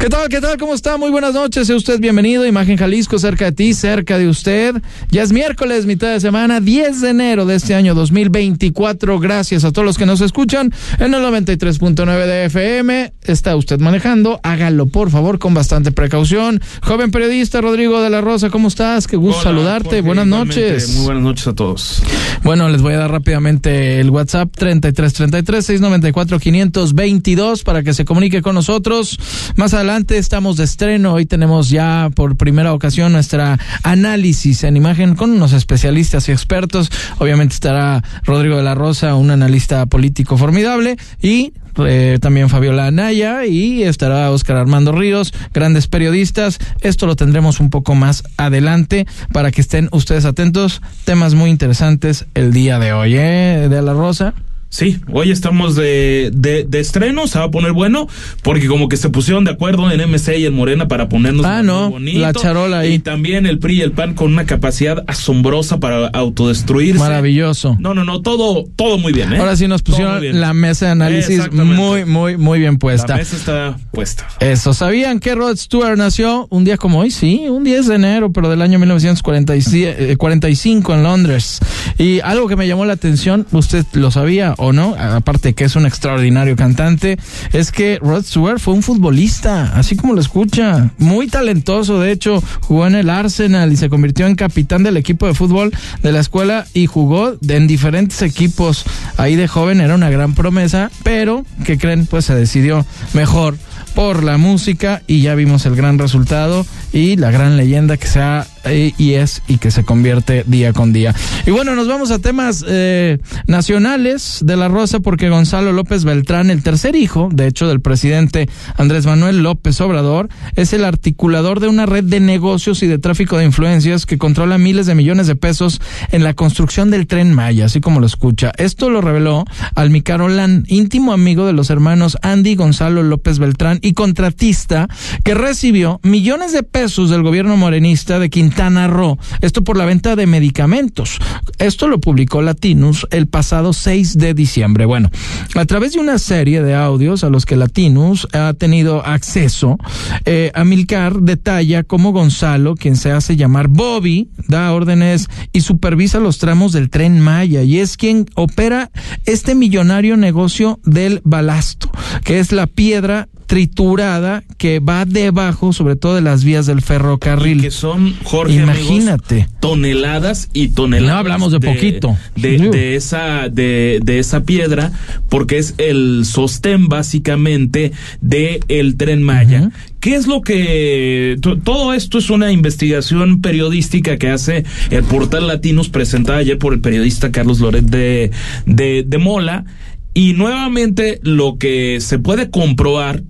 [0.00, 0.28] ¿Qué tal?
[0.28, 0.56] ¿Qué tal?
[0.58, 0.96] ¿Cómo está?
[0.96, 1.66] Muy buenas noches.
[1.66, 2.46] Sea usted bienvenido.
[2.46, 4.76] Imagen Jalisco, cerca de ti, cerca de usted.
[5.10, 9.18] Ya es miércoles, mitad de semana, 10 de enero de este año 2024.
[9.18, 13.12] Gracias a todos los que nos escuchan en el 93.9 de FM.
[13.24, 14.38] Está usted manejando.
[14.44, 16.62] Hágalo, por favor, con bastante precaución.
[16.80, 19.08] Joven periodista Rodrigo de la Rosa, ¿cómo estás?
[19.08, 19.88] Qué gusto Hola, saludarte.
[19.88, 20.94] Jorge, buenas noches.
[20.94, 22.04] Muy buenas noches a todos.
[22.44, 28.42] Bueno, les voy a dar rápidamente el WhatsApp 3333 694 522 para que se comunique
[28.42, 29.18] con nosotros.
[29.56, 31.14] Más adelante estamos de estreno.
[31.14, 36.90] Hoy tenemos ya por primera ocasión nuestra análisis en imagen con unos especialistas y expertos.
[37.16, 43.46] Obviamente estará Rodrigo de la Rosa, un analista político formidable y eh, también Fabiola Anaya
[43.46, 46.58] y estará Oscar Armando Ríos, grandes periodistas.
[46.82, 50.82] Esto lo tendremos un poco más adelante para que estén ustedes atentos.
[51.06, 53.68] Temas muy interesantes el día de hoy, ¿eh?
[53.70, 54.34] De la Rosa.
[54.70, 58.06] Sí, hoy estamos de, de, de estreno, se va a poner bueno,
[58.42, 61.62] porque como que se pusieron de acuerdo en MC y en Morena para ponernos Ah,
[61.62, 62.18] no, bonito.
[62.18, 62.94] la charola ahí.
[62.94, 66.98] Y también el PRI y el PAN con una capacidad asombrosa para autodestruirse.
[66.98, 67.76] Maravilloso.
[67.80, 69.38] No, no, no, todo, todo muy bien, ¿eh?
[69.38, 73.14] Ahora sí nos pusieron la mesa de análisis muy, muy, muy bien puesta.
[73.14, 74.28] La mesa está puesta.
[74.40, 77.10] Eso, ¿sabían que Rod Stewart nació un día como hoy?
[77.10, 81.58] Sí, un 10 de enero, pero del año 1945 en Londres.
[81.96, 85.76] Y algo que me llamó la atención, usted lo sabía o no, aparte que es
[85.76, 87.18] un extraordinario cantante,
[87.52, 92.42] es que Rod Stewart fue un futbolista, así como lo escucha, muy talentoso, de hecho,
[92.60, 96.20] jugó en el Arsenal y se convirtió en capitán del equipo de fútbol de la
[96.20, 98.84] escuela y jugó en diferentes equipos.
[99.16, 102.06] Ahí de joven era una gran promesa, pero, ¿qué creen?
[102.06, 103.56] Pues se decidió mejor
[103.94, 108.46] por la música y ya vimos el gran resultado y la gran leyenda que sea
[108.64, 111.14] eh, y es y que se convierte día con día.
[111.46, 116.50] Y bueno, nos vamos a temas eh, nacionales de la Rosa porque Gonzalo López Beltrán,
[116.50, 121.68] el tercer hijo, de hecho, del presidente Andrés Manuel López Obrador, es el articulador de
[121.68, 125.36] una red de negocios y de tráfico de influencias que controla miles de millones de
[125.36, 128.52] pesos en la construcción del tren Maya, así como lo escucha.
[128.56, 129.44] Esto lo reveló
[129.74, 134.88] Almicar Olán, íntimo amigo de los hermanos Andy Gonzalo López Beltrán y contratista
[135.24, 139.18] que recibió millones de pesos del gobierno morenista de Quintana Roo.
[139.40, 141.18] Esto por la venta de medicamentos.
[141.58, 144.84] Esto lo publicó Latinus el pasado 6 de diciembre.
[144.84, 145.10] Bueno,
[145.56, 149.76] a través de una serie de audios a los que Latinus ha tenido acceso,
[150.24, 156.38] eh, Amilcar detalla cómo Gonzalo, quien se hace llamar Bobby, da órdenes y supervisa los
[156.38, 158.92] tramos del tren Maya y es quien opera
[159.26, 161.90] este millonario negocio del balasto,
[162.22, 167.58] que es la piedra triturada que va debajo, sobre todo de las vías del ferrocarril.
[167.58, 169.34] Y que son, Jorge, Imagínate.
[169.34, 171.12] amigos, toneladas y toneladas.
[171.14, 172.16] No hablamos de poquito.
[172.36, 172.68] De, Sí.
[172.68, 174.92] de esa, de, de esa piedra,
[175.30, 179.70] porque es el sostén básicamente de el tren Maya.
[179.98, 185.46] ¿Qué es lo que to- todo esto es una investigación periodística que hace el portal
[185.48, 188.30] Latinos presentada ayer por el periodista Carlos Loret de,
[188.66, 189.64] de, de Mola?
[190.14, 193.22] Y nuevamente lo que se puede comprobar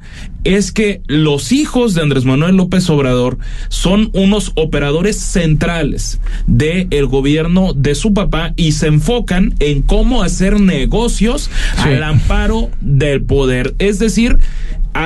[0.45, 3.37] es que los hijos de Andrés Manuel López Obrador
[3.69, 10.61] son unos operadores centrales del gobierno de su papá y se enfocan en cómo hacer
[10.61, 11.51] negocios
[11.83, 11.89] Sí.
[11.91, 13.75] al amparo del poder.
[13.79, 14.39] Es decir,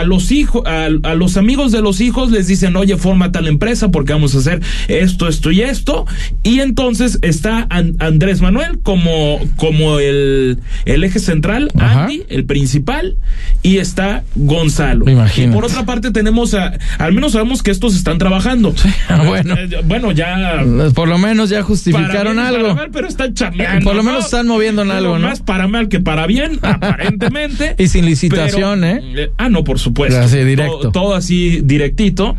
[0.00, 3.47] a los hijos, a, a los amigos de los hijos les dicen, oye, forma tal
[3.48, 6.06] empresa porque vamos a hacer esto, esto y esto.
[6.42, 12.04] Y entonces está An- Andrés Manuel como, como el, el eje central, Ajá.
[12.04, 13.16] Andy, el principal,
[13.62, 15.08] y está Gonzalo.
[15.10, 15.50] Imagínate.
[15.50, 18.75] Y por otra parte tenemos a, al menos sabemos que estos están trabajando.
[19.08, 19.54] ah, bueno.
[19.56, 20.64] Eh, bueno, ya
[20.94, 22.62] Por lo menos ya justificaron para bien, algo.
[22.69, 23.34] para mal, pero están.
[23.84, 24.25] Por lo menos ¿no?
[24.26, 25.28] están moviendo en algo, ¿no?
[25.28, 27.75] Más para mal que para bien, aparentemente.
[27.78, 29.31] Y sin licitación, Pero, ¿eh?
[29.38, 30.19] Ah, no, por supuesto.
[30.19, 30.79] Así, directo.
[30.79, 32.37] Todo, todo así directito.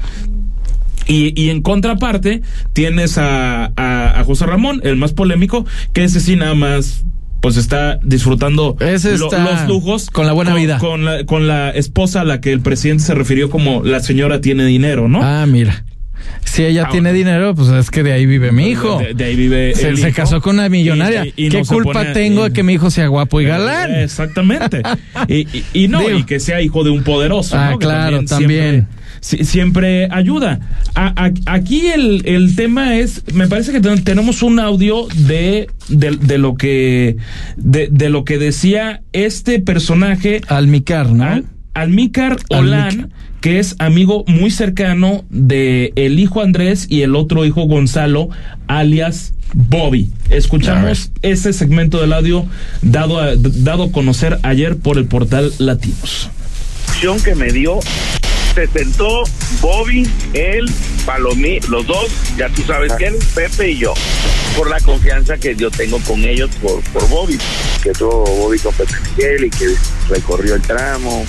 [1.06, 2.42] Y, y en contraparte
[2.72, 7.04] tienes a, a, a José Ramón, el más polémico, que ese sí nada más
[7.42, 10.78] pues está disfrutando Ese lo- los lujos con la buena vida.
[10.78, 14.40] Con la, con la esposa a la que el presidente se refirió como la señora
[14.40, 15.22] tiene dinero, ¿no?
[15.22, 15.84] Ah, mira.
[16.46, 17.18] Si ella Ah, tiene bueno.
[17.26, 19.00] dinero, pues es que de ahí vive mi hijo.
[19.00, 20.16] De, de ahí vive se, el se hijo.
[20.18, 21.26] casó con una millonaria.
[21.26, 23.46] Y- y- y ¿Qué no culpa pone- tengo de que mi hijo sea guapo y
[23.46, 23.92] galán?
[23.92, 24.82] Eh, Exactamente.
[25.74, 26.20] y, no, Digo.
[26.20, 27.58] y que sea hijo de un poderoso.
[27.58, 28.88] Ah, claro, Siempre, también.
[29.22, 30.60] siempre ayuda.
[31.46, 37.18] aquí el, el, tema es, me parece que tenemos un audio de, de, lo que
[37.58, 40.42] de, de, lo que decía este personaje.
[40.48, 41.42] Almicar, ¿no?
[41.74, 43.12] Almícar Olán,
[43.44, 48.30] que es amigo muy cercano de el hijo Andrés y el otro hijo Gonzalo,
[48.68, 50.10] alias Bobby.
[50.30, 52.46] Escuchamos ese segmento del audio
[52.82, 56.30] dado a, dado a conocer ayer por el portal Latinos.
[57.26, 57.82] que me dio
[58.56, 59.24] se sentó
[59.60, 60.72] Bobby, él,
[61.06, 63.94] Palomí, los dos, ya tú sabes quién, Pepe y yo,
[64.56, 67.38] por la confianza que yo tengo con ellos por, por Bobby,
[67.82, 69.66] que tuvo Bobby con Pepe Miguel y que
[70.08, 71.26] recorrió el tramo,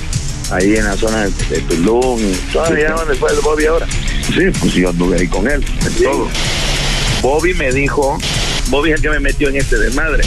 [0.50, 2.20] ahí en la zona de, Tulum.
[2.20, 3.86] Y ¿Todavía dónde fue el Bobby ahora?
[4.34, 5.64] Sí, pues yo anduve ahí con él,
[6.02, 6.28] todo.
[7.22, 8.18] Bobby me dijo,
[8.68, 10.24] Bobby es el que me metió en este desmadre.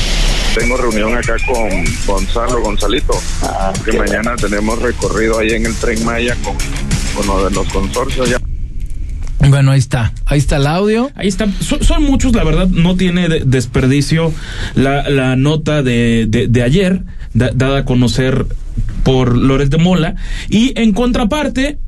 [0.56, 1.70] Tengo reunión acá con
[2.08, 6.56] Gonzalo, Gonzalito, ah, que mañana tenemos recorrido ahí en el Tren Maya con,
[7.24, 8.38] uno de los consorcios ya.
[9.48, 11.12] Bueno, ahí está, ahí está el audio.
[11.16, 14.34] Ahí está, son, muchos, la verdad, no tiene desperdicio
[14.74, 17.04] la, la nota de, de, ayer,
[17.34, 18.48] dada a conocer
[19.08, 20.16] por Lórez de Mola.
[20.50, 21.80] Y en contraparte,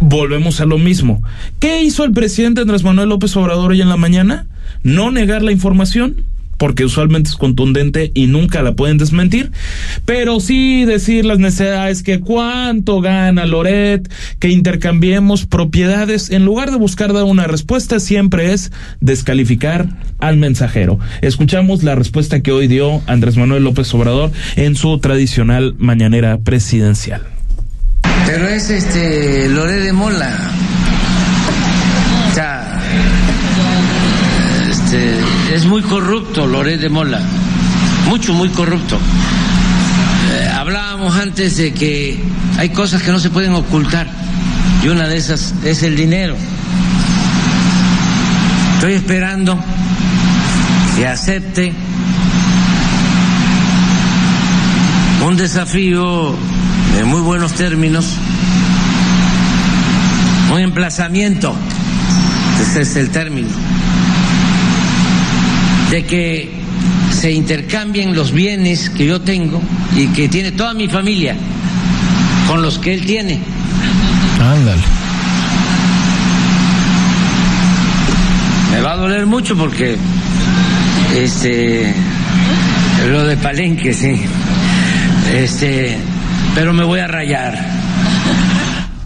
[0.00, 1.22] volvemos a lo mismo.
[1.58, 4.46] ¿Qué hizo el presidente Andrés Manuel López Obrador hoy en la mañana?
[4.82, 6.24] No negar la información,
[6.56, 9.50] porque usualmente es contundente y nunca la pueden desmentir,
[10.04, 16.76] pero sí decir las necesidades que cuánto gana Loret, que intercambiemos propiedades, en lugar de
[16.76, 19.88] buscar dar una respuesta, siempre es descalificar
[20.18, 20.98] al mensajero.
[21.20, 27.22] Escuchamos la respuesta que hoy dio Andrés Manuel López Obrador en su tradicional mañanera presidencial.
[28.26, 30.52] Pero es este Loret de Mola.
[35.52, 37.20] Es muy corrupto Loret de Mola,
[38.08, 38.98] mucho, muy corrupto.
[40.32, 42.18] Eh, hablábamos antes de que
[42.56, 44.06] hay cosas que no se pueden ocultar
[44.82, 46.36] y una de esas es el dinero.
[48.76, 49.58] Estoy esperando
[50.96, 51.74] que acepte
[55.26, 56.34] un desafío
[56.98, 58.06] en muy buenos términos,
[60.50, 61.54] un emplazamiento,
[62.62, 63.71] ese es el término
[65.92, 66.48] de que
[67.10, 69.60] se intercambien los bienes que yo tengo
[69.94, 71.36] y que tiene toda mi familia
[72.48, 73.38] con los que él tiene.
[74.40, 74.80] Ándale.
[78.70, 79.98] Me va a doler mucho porque
[81.14, 81.94] este
[83.10, 84.18] lo de Palenque, sí.
[85.30, 85.98] Este,
[86.54, 87.81] pero me voy a rayar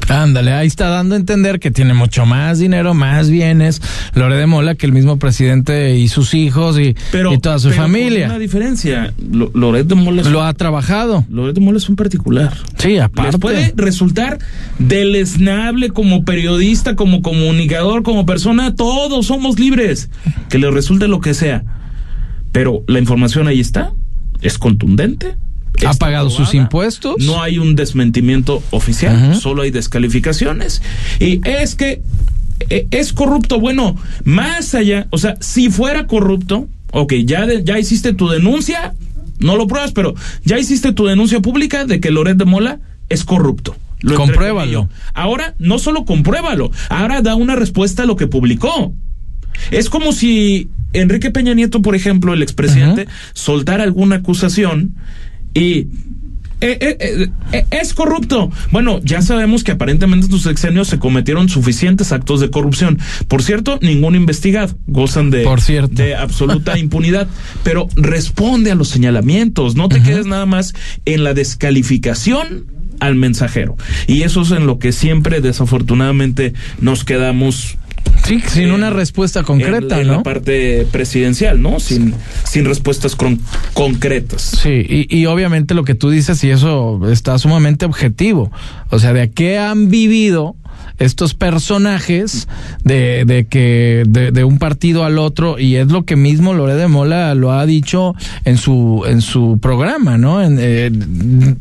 [0.08, 3.82] Ándale, ahí está dando a entender que tiene mucho más dinero, más bienes,
[4.14, 6.94] Lore de Mola, que el mismo presidente y sus hijos y,
[7.42, 8.26] toda su familia.
[8.26, 9.12] una diferencia,
[9.54, 11.24] Loret de Mola lo ha trabajado.
[11.28, 12.56] Loret de Mola es un particular.
[12.78, 13.38] Sí, aparte.
[13.38, 14.38] puede resultar
[14.78, 20.10] deleznable como periodista, como comunicador, como persona, todos somos libres,
[20.48, 21.64] que le resulte lo que sea.
[22.52, 23.92] Pero la información ahí está,
[24.40, 25.36] es contundente,
[25.84, 27.16] ha pagado sus impuestos.
[27.18, 30.82] No hay un desmentimiento oficial, solo hay descalificaciones.
[31.20, 32.02] Y es que
[32.70, 33.60] e, es corrupto.
[33.60, 38.94] Bueno, más allá, o sea, si fuera corrupto, ok, ya, ya hiciste tu denuncia,
[39.38, 40.14] no lo pruebas, pero
[40.44, 43.76] ya hiciste tu denuncia pública de que Loret de Mola es corrupto.
[44.16, 44.88] compruébalo.
[45.14, 48.94] Ahora, no solo compruébalo, ahora da una respuesta a lo que publicó.
[49.70, 54.94] Es como si Enrique Peña Nieto, por ejemplo, el expresidente, soltara alguna acusación
[55.56, 55.88] y
[56.60, 58.50] eh, eh, eh, es corrupto.
[58.70, 62.98] Bueno, ya sabemos que aparentemente en sus sexenios se cometieron suficientes actos de corrupción.
[63.28, 64.74] Por cierto, ningún investigado.
[64.86, 65.46] Gozan de,
[65.90, 67.28] de absoluta impunidad.
[67.62, 69.76] Pero responde a los señalamientos.
[69.76, 72.66] No te quedes nada más en la descalificación
[73.00, 73.76] al mensajero.
[74.06, 77.76] Y eso es en lo que siempre desafortunadamente nos quedamos
[78.24, 81.78] Sí, sin una respuesta concreta, en, la parte presidencial, ¿no?
[81.78, 83.16] Sin, sin respuestas
[83.74, 84.42] concretas.
[84.42, 88.50] Sí, y, y, obviamente lo que tú dices, y eso está sumamente objetivo.
[88.90, 90.56] O sea, de qué han vivido
[90.98, 92.48] estos personajes
[92.84, 96.74] de, de que de, de, un partido al otro y es lo que mismo Lore
[96.74, 100.90] de Mola lo ha dicho en su en su programa no en, eh,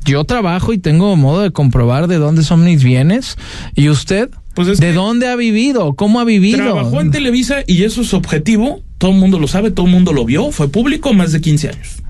[0.06, 3.38] yo trabajo y tengo modo de comprobar de dónde son mis bienes
[3.76, 5.94] y usted pues ¿De dónde ha vivido?
[5.94, 6.58] ¿Cómo ha vivido?
[6.58, 8.82] Trabajó en Televisa y eso es objetivo.
[8.98, 10.52] Todo el mundo lo sabe, todo el mundo lo vio.
[10.52, 12.04] Fue público más de 15 años.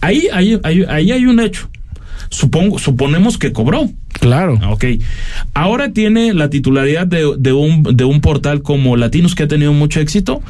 [0.00, 1.68] Ahí, ahí, ahí, ahí hay un hecho.
[2.30, 3.90] Supongo, suponemos que cobró.
[4.12, 4.58] Claro.
[4.70, 4.84] Ok.
[5.54, 9.72] Ahora tiene la titularidad de, de, un, de un portal como Latinos que ha tenido
[9.72, 10.42] mucho éxito.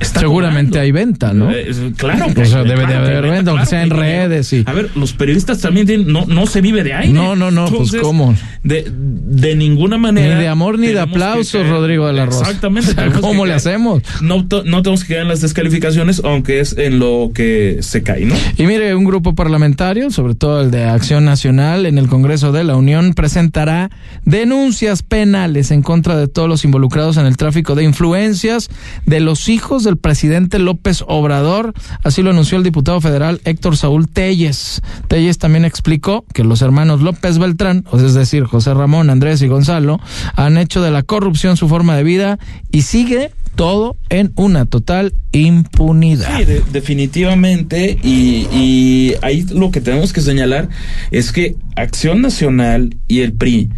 [0.00, 0.80] Está Seguramente cobrando.
[0.80, 1.50] hay venta, ¿no?
[1.50, 2.26] Eh, claro.
[2.30, 4.90] O que- sea, debe de claro haber venta, aunque sea en redes y- A ver,
[4.96, 7.12] los periodistas también tienen, no, no se vive de aire.
[7.12, 8.34] No, no, no, pues, ¿cómo?
[8.62, 10.34] De, de ninguna manera.
[10.36, 12.40] Ni de amor ni de que aplausos, Rodrigo de la Rosa.
[12.44, 12.90] Exactamente.
[12.90, 14.02] O sea, ¿cómo le caer- hacemos?
[14.22, 18.24] No, no tenemos que caer en las descalificaciones, aunque es en lo que se cae,
[18.24, 18.34] ¿no?
[18.56, 22.64] Y mire, un grupo parlamentario, sobre todo el de Acción Nacional, en el Congreso de
[22.64, 23.90] la Unión, presentará
[24.24, 28.68] denuncias penales en contra de todos los involucrados en el tráfico de influencias
[29.06, 31.72] de los hijos del presidente López Obrador.
[32.02, 34.82] Así lo anunció el diputado federal Héctor Saúl Telles.
[35.08, 40.00] Telles también explicó que los hermanos López Beltrán, es decir, José Ramón, Andrés y Gonzalo,
[40.34, 42.38] han hecho de la corrupción su forma de vida
[42.72, 46.38] y sigue todo en una total impunidad.
[46.38, 47.96] Sí, de- definitivamente.
[48.02, 50.68] Y, y ahí lo que tenemos que señalar
[51.12, 53.70] es que Acción Nacional y el PRI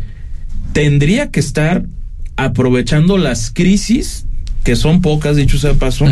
[0.73, 1.85] tendría que estar
[2.37, 4.26] aprovechando las crisis
[4.67, 6.07] que son pocas, dicho sea de paso,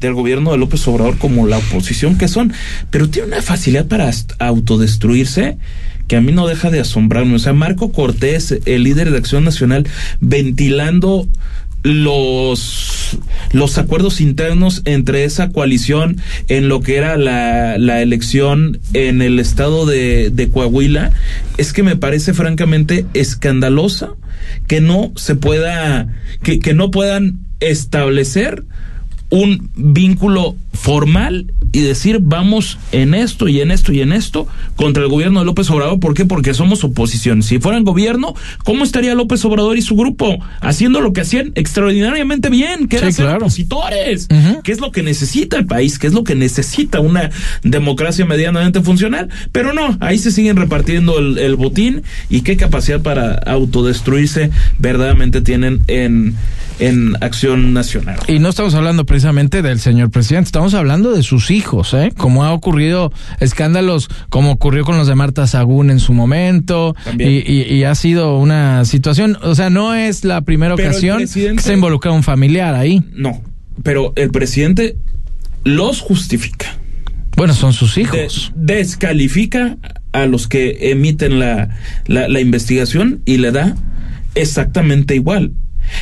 [0.00, 2.54] del gobierno de López Obrador como la oposición que son,
[2.88, 5.58] pero tiene una facilidad para autodestruirse
[6.06, 7.34] que a mí no deja de asombrarme.
[7.34, 9.86] O sea, Marco Cortés, el líder de Acción Nacional,
[10.22, 11.28] ventilando
[11.82, 13.18] los
[13.52, 16.16] los acuerdos internos entre esa coalición
[16.48, 21.12] en lo que era la, la elección en el estado de, de Coahuila
[21.56, 24.10] es que me parece francamente escandalosa
[24.66, 26.08] que no se pueda
[26.42, 28.64] que, que no puedan establecer
[29.30, 34.46] un vínculo formal y decir vamos en esto y en esto y en esto
[34.76, 35.98] contra el gobierno de López Obrador.
[36.00, 36.24] ¿Por qué?
[36.24, 37.42] Porque somos oposición.
[37.42, 38.34] Si fueran gobierno,
[38.64, 43.06] ¿cómo estaría López Obrador y su grupo haciendo lo que hacían extraordinariamente bien, que era
[43.08, 43.38] Sí, ser claro.
[43.40, 44.28] opositores?
[44.62, 45.98] ¿Qué es lo que necesita el país?
[45.98, 47.30] ¿Qué es lo que necesita una
[47.62, 49.28] democracia medianamente funcional?
[49.52, 55.40] Pero no, ahí se siguen repartiendo el, el botín y qué capacidad para autodestruirse verdaderamente
[55.40, 56.34] tienen en,
[56.78, 58.18] en acción nacional.
[58.28, 62.12] Y no estamos hablando precisamente del señor presidente, estamos hablando de sus hijos, ¿eh?
[62.16, 67.22] Como ha ocurrido escándalos, como ocurrió con los de Marta Sagún en su momento, y,
[67.24, 71.26] y- y ha sido una situación, o sea, no es la primera Pero ocasión que
[71.60, 73.04] se involucra un familiar ahí.
[73.14, 73.40] No,
[73.84, 74.96] pero el presidente
[75.62, 76.66] los justifica.
[77.36, 78.50] Bueno, son sus De- hijos.
[78.56, 79.76] descalifica
[80.10, 81.68] a los que emiten la,
[82.08, 83.76] la, la investigación y le da
[84.34, 85.52] exactamente igual.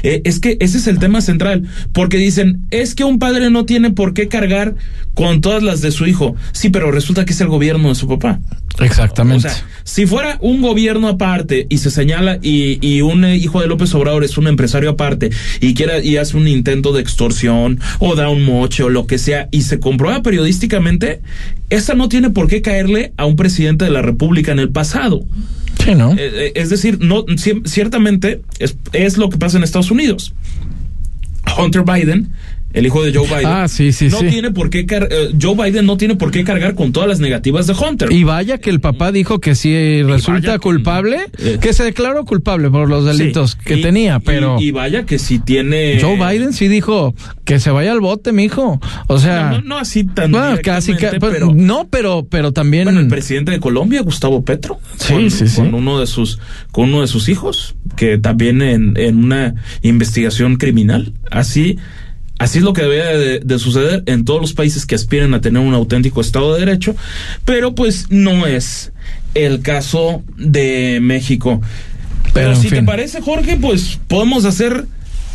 [0.02, 3.64] Eh, es que ese es el tema central, porque dicen, es que un padre no
[3.64, 4.74] tiene por qué cargar
[5.14, 6.36] con todas las de su hijo.
[6.52, 8.40] Sí, pero resulta que es el gobierno de su papá.
[8.80, 9.48] Exactamente.
[9.48, 13.60] O sea, si fuera un gobierno aparte y se señala y, y un eh, hijo
[13.60, 17.80] de López Obrador es un empresario aparte y quiera y hace un intento de extorsión
[17.98, 21.22] o da un moche o lo que sea y se comprueba periodísticamente,
[21.70, 25.24] esa no tiene por qué caerle a un presidente de la República en el pasado.
[25.84, 26.12] sí, ¿no?
[26.12, 30.34] Eh, eh, es decir, no ci- ciertamente es, es lo que pasa en Estados Unidos.
[31.58, 32.30] Hunter Biden,
[32.72, 34.26] el hijo de Joe Biden, Ah, sí, sí, no sí.
[34.26, 37.20] tiene por qué car- eh, Joe Biden no tiene por qué cargar con todas las
[37.20, 38.12] negativas de Hunter.
[38.12, 41.58] Y vaya que el papá dijo que si resulta culpable, Eh.
[41.60, 45.18] que se declaró culpable por los delitos Sí, que y- tenía, pero Y, vaya que
[45.18, 45.98] si tiene.
[46.02, 48.78] Joe Biden sí dijo que se vaya al bote, mijo.
[49.06, 50.32] O sea, No, no, no así tan.
[50.32, 51.52] bueno, casi, pues, pero.
[51.54, 52.84] no, pero, pero también.
[52.84, 55.56] Bueno, el presidente de Colombia, Gustavo Petro, Sí, con, sí, sí.
[55.56, 56.40] con uno de sus,
[56.72, 61.78] con uno de sus hijos, que también en, en una investigación criminal, así,
[62.38, 65.40] así es lo que debería de, de suceder en todos los países que aspiren a
[65.40, 66.96] tener un auténtico Estado de Derecho,
[67.44, 68.92] pero pues no es
[69.34, 71.60] el caso de México.
[72.32, 74.86] Pero, si te parece, Jorge, pues podemos hacer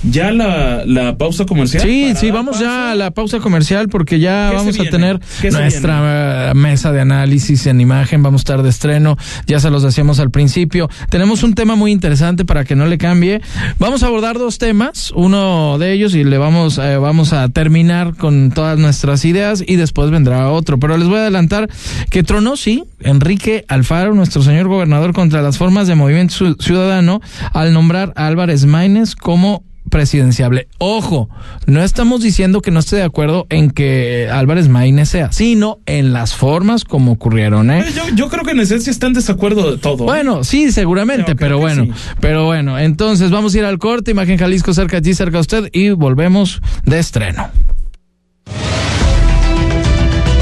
[0.04, 1.84] ya la, la pausa comercial.
[1.84, 5.20] Sí, sí, vamos ya a la pausa comercial porque ya ¿Qué se vamos a tener
[5.42, 9.18] ¿Qué se nuestra eh, mesa de análisis en imagen, vamos a estar de estreno,
[9.48, 10.90] ya se los decíamos al principio.
[11.10, 13.42] Tenemos un tema muy interesante para que no le cambie.
[13.80, 18.16] Vamos a abordar dos temas, uno de ellos y le vamos eh, vamos a terminar
[18.16, 21.70] con todas nuestras ideas y después vendrá otro, pero les voy a adelantar
[22.10, 27.22] que tronó sí Enrique Alfaro, nuestro señor gobernador contra las formas de movimiento Ciu- ciudadano
[27.54, 30.68] al nombrar a Álvarez Maínez como presidenciable.
[30.78, 31.30] Ojo,
[31.66, 36.14] no estamos diciendo que no esté de acuerdo en que Álvarez Maínez sea, sino en
[36.14, 37.86] las formas como ocurrieron, ¿eh?
[37.96, 40.04] Yo, yo creo que en esencia está en desacuerdo de todo.
[40.04, 40.08] ¿eh?
[40.08, 41.92] Bueno, sí, seguramente, pero bueno, sí.
[42.20, 45.42] pero bueno, entonces vamos a ir al corte, Imagen Jalisco cerca de ti, cerca de
[45.42, 47.50] usted y volvemos de estreno.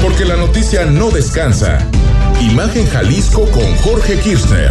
[0.02, 1.78] Porque la noticia no descansa.
[2.40, 4.70] Imagen Jalisco con Jorge Kirchner.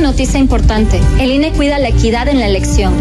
[0.00, 1.00] Noticia importante.
[1.18, 2.94] El INE cuida la equidad en la elección.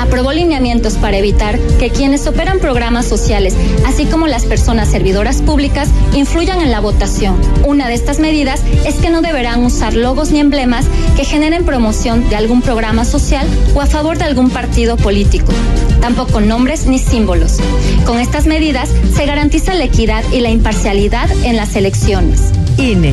[0.00, 3.54] Aprobó lineamientos para evitar que quienes operan programas sociales,
[3.86, 7.36] así como las personas servidoras públicas, influyan en la votación.
[7.64, 10.86] Una de estas medidas es que no deberán usar logos ni emblemas
[11.16, 15.52] que generen promoción de algún programa social o a favor de algún partido político.
[16.00, 17.58] Tampoco nombres ni símbolos.
[18.06, 22.40] Con estas medidas se garantiza la equidad y la imparcialidad en las elecciones.
[22.78, 23.12] INE.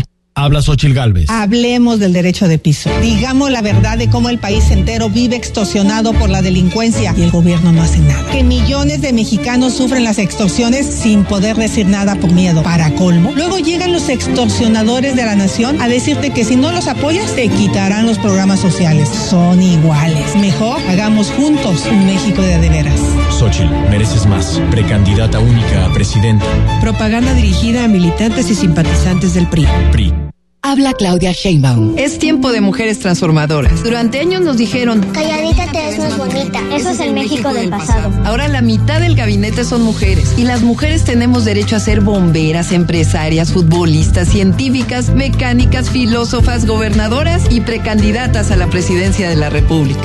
[0.33, 1.29] Habla Xochil Galvez.
[1.29, 2.89] Hablemos del derecho de piso.
[3.01, 7.31] Digamos la verdad de cómo el país entero vive extorsionado por la delincuencia y el
[7.31, 8.31] gobierno no hace nada.
[8.31, 12.63] Que millones de mexicanos sufren las extorsiones sin poder decir nada por miedo.
[12.63, 16.87] Para colmo, luego llegan los extorsionadores de la nación a decirte que si no los
[16.87, 19.09] apoyas te quitarán los programas sociales.
[19.09, 20.35] Son iguales.
[20.37, 22.99] Mejor hagamos juntos un México de de veras.
[23.37, 24.61] Xochil, mereces más.
[24.69, 26.45] Precandidata única a presidenta.
[26.79, 29.67] Propaganda dirigida a militantes y simpatizantes del PRI.
[29.91, 30.30] PRI.
[30.63, 31.97] Habla Claudia Sheinbaum.
[31.97, 33.83] Es tiempo de mujeres transformadoras.
[33.83, 36.61] Durante años nos dijeron, calladita te ves más bonita.
[36.75, 38.11] Eso es el México del pasado.
[38.25, 40.35] Ahora la mitad del gabinete son mujeres.
[40.37, 47.61] Y las mujeres tenemos derecho a ser bomberas, empresarias, futbolistas, científicas, mecánicas, filósofas, gobernadoras y
[47.61, 50.03] precandidatas a la presidencia de la República.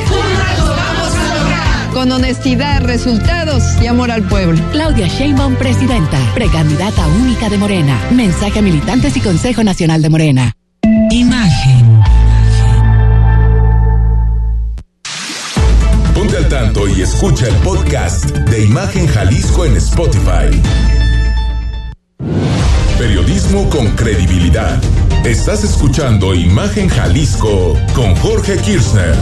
[1.96, 4.62] Con honestidad, resultados y amor al pueblo.
[4.70, 7.98] Claudia Sheinbaum, presidenta, precandidata única de Morena.
[8.10, 10.52] Mensaje a militantes y Consejo Nacional de Morena.
[11.10, 12.02] Imagen.
[16.14, 20.50] Ponte al tanto y escucha el podcast de Imagen Jalisco en Spotify.
[22.98, 24.78] Periodismo con credibilidad.
[25.24, 29.16] Estás escuchando Imagen Jalisco con Jorge Kirchner.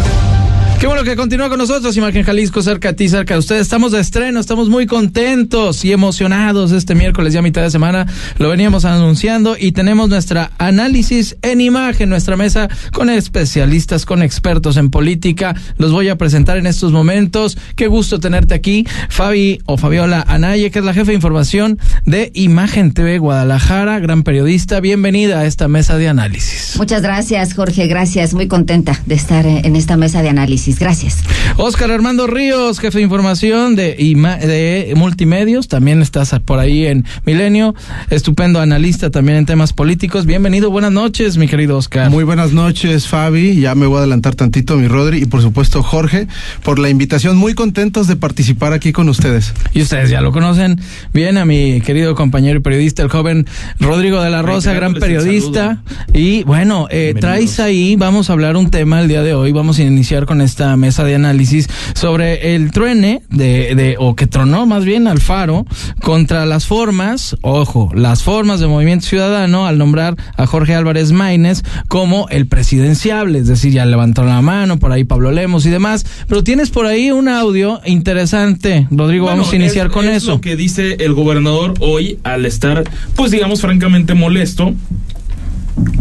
[0.78, 3.62] Qué bueno que continúa con nosotros, Imagen Jalisco, cerca de ti, cerca de ustedes.
[3.62, 8.06] Estamos de estreno, estamos muy contentos y emocionados este miércoles, ya mitad de semana.
[8.36, 14.76] Lo veníamos anunciando y tenemos nuestra análisis en imagen, nuestra mesa con especialistas, con expertos
[14.76, 15.54] en política.
[15.78, 17.56] Los voy a presentar en estos momentos.
[17.76, 22.30] Qué gusto tenerte aquí, Fabi o Fabiola Anaye, que es la jefa de información de
[22.34, 24.80] Imagen TV Guadalajara, gran periodista.
[24.80, 26.74] Bienvenida a esta mesa de análisis.
[26.76, 27.86] Muchas gracias, Jorge.
[27.86, 28.34] Gracias.
[28.34, 30.63] Muy contenta de estar en esta mesa de análisis.
[30.66, 31.18] Gracias.
[31.58, 37.74] Oscar Armando Ríos, jefe de información de, de Multimedios, también estás por ahí en Milenio,
[38.08, 40.24] estupendo analista también en temas políticos.
[40.24, 42.10] Bienvenido, buenas noches, mi querido Oscar.
[42.10, 43.60] Muy buenas noches, Fabi.
[43.60, 46.28] Ya me voy a adelantar tantito, mi Rodri, y por supuesto Jorge,
[46.62, 47.36] por la invitación.
[47.36, 49.52] Muy contentos de participar aquí con ustedes.
[49.74, 50.80] Y ustedes ya lo conocen
[51.12, 53.46] bien a mi querido compañero y periodista, el joven
[53.80, 55.82] Rodrigo de la Rosa, gran periodista.
[56.14, 59.78] Y bueno, eh, traes ahí, vamos a hablar un tema el día de hoy, vamos
[59.78, 64.66] a iniciar con esta mesa de análisis sobre el truene de, de o que tronó
[64.66, 65.66] más bien Alfaro
[66.00, 71.64] contra las formas, ojo, las formas de Movimiento Ciudadano al nombrar a Jorge Álvarez Maínez
[71.88, 76.06] como el presidenciable, es decir, ya levantó la mano por ahí Pablo Lemos y demás,
[76.28, 80.18] pero tienes por ahí un audio interesante, Rodrigo, Bueno, vamos a iniciar es- con es
[80.18, 80.30] eso.
[80.30, 82.84] lo que dice el gobernador hoy al estar,
[83.16, 84.72] pues digamos, francamente molesto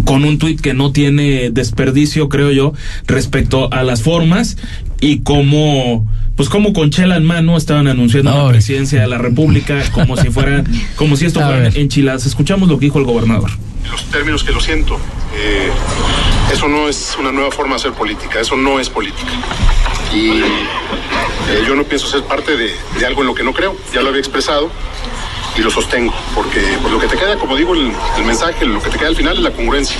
[0.05, 2.73] con un tuit que no tiene desperdicio, creo yo,
[3.07, 4.57] respecto a las formas
[4.99, 6.05] y cómo
[6.35, 10.29] pues como con chela en mano estaban anunciando la presidencia de la República como si
[10.29, 10.63] fuera,
[10.95, 12.25] como si esto fuera enchiladas.
[12.25, 13.51] Escuchamos lo que dijo el gobernador.
[13.91, 14.97] Los términos que lo siento,
[15.35, 15.69] eh,
[16.51, 19.31] eso no es una nueva forma de hacer política, eso no es política.
[20.15, 22.71] Y eh, yo no pienso ser parte de,
[23.05, 24.71] algo en lo que no creo, ya lo había expresado
[25.57, 28.81] y lo sostengo, porque pues, lo que te queda, como digo, el, el mensaje, lo
[28.81, 29.97] que te queda al final es la congruencia.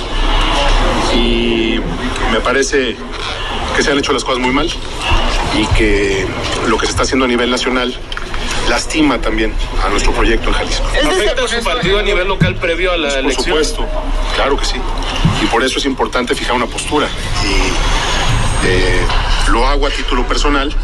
[1.14, 1.78] Y
[2.32, 2.96] me parece
[3.76, 4.68] que se han hecho las cosas muy mal
[5.54, 6.26] y que
[6.66, 7.94] lo que se está haciendo a nivel nacional
[8.68, 9.52] lastima también
[9.84, 10.86] a nuestro proyecto en Jalisco.
[10.86, 13.56] ¿Afecta su partido a nivel local previo a la pues, elección?
[13.56, 13.86] Por supuesto,
[14.34, 14.76] claro que sí.
[15.42, 17.08] Y por eso es importante fijar una postura.
[17.44, 19.00] Y eh,
[19.48, 20.74] lo hago a título personal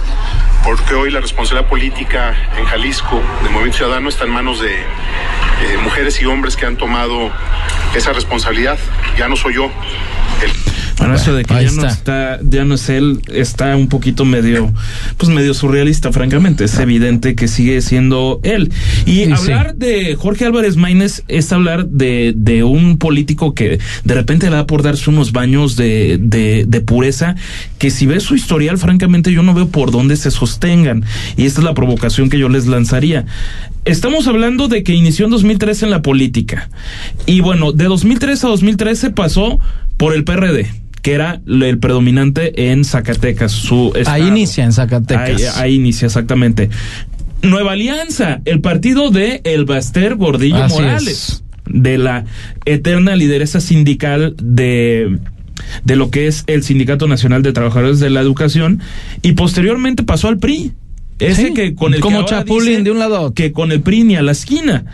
[0.65, 5.79] porque hoy la responsabilidad política en Jalisco del Movimiento Ciudadano está en manos de eh,
[5.83, 7.31] mujeres y hombres que han tomado
[7.95, 8.79] esa responsabilidad.
[9.17, 9.71] Ya no soy yo
[10.43, 10.53] el
[11.01, 14.71] bueno, eso de que ya no está, ya no es él, está un poquito medio,
[15.17, 16.65] pues medio surrealista, francamente.
[16.65, 18.71] Es evidente que sigue siendo él.
[19.07, 24.51] Y hablar de Jorge Álvarez Maínez es hablar de, de un político que de repente
[24.51, 27.35] le da por darse unos baños de, de, de pureza,
[27.79, 31.03] que si ves su historial, francamente, yo no veo por dónde se sostengan.
[31.39, 33.25] Y esta es la provocación que yo les lanzaría.
[33.87, 36.69] Estamos hablando de que inició en 2013 en la política.
[37.25, 39.59] Y bueno, de 2013 a 2013 pasó
[39.97, 40.69] por el PRD
[41.03, 43.53] que era el predominante en Zacatecas.
[43.53, 45.59] Su ahí inicia en Zacatecas.
[45.59, 46.71] Ahí, inicia, exactamente.
[47.43, 52.25] Nueva Alianza, el partido de El Baster Gordillo Morales, de la
[52.67, 55.19] eterna lideresa sindical de
[55.85, 58.81] de lo que es el Sindicato Nacional de Trabajadores de la Educación
[59.23, 60.73] y posteriormente pasó al PRI.
[61.19, 64.23] Ese que con el como Chapulín de un lado que con el PRI ni a
[64.23, 64.87] la esquina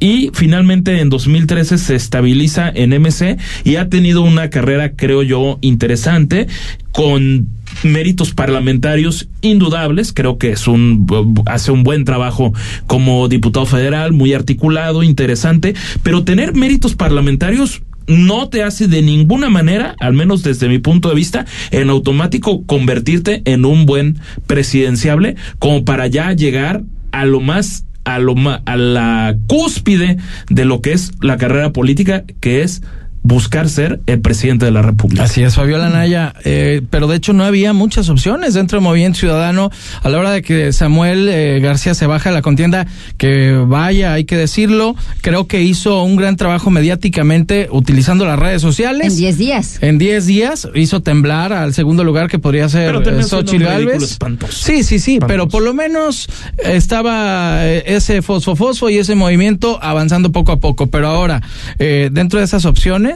[0.00, 5.58] y finalmente en 2013 se estabiliza en MC y ha tenido una carrera, creo yo,
[5.60, 6.46] interesante
[6.92, 7.48] con
[7.82, 11.06] méritos parlamentarios indudables, creo que es un
[11.46, 12.52] hace un buen trabajo
[12.86, 19.50] como diputado federal, muy articulado, interesante, pero tener méritos parlamentarios no te hace de ninguna
[19.50, 25.36] manera, al menos desde mi punto de vista, en automático convertirte en un buen presidenciable
[25.58, 30.16] como para ya llegar a lo más a, lo, a la cúspide
[30.48, 32.82] de lo que es la carrera política, que es
[33.26, 35.24] buscar ser el presidente de la República.
[35.24, 39.18] Así es, Fabiola Naya, eh, pero de hecho no había muchas opciones dentro del Movimiento
[39.18, 39.70] Ciudadano
[40.02, 42.86] a la hora de que Samuel eh, García se baja de la contienda,
[43.18, 48.62] que vaya, hay que decirlo, creo que hizo un gran trabajo mediáticamente utilizando las redes
[48.62, 49.14] sociales.
[49.14, 49.78] En 10 días.
[49.80, 54.18] En 10 días hizo temblar al segundo lugar que podría ser eh, Xochitl Galvez.
[54.50, 56.28] Sí, sí, sí, pero por lo menos
[56.62, 61.42] estaba ese fosfofosfo y ese movimiento avanzando poco a poco, pero ahora,
[61.78, 63.15] dentro de esas opciones,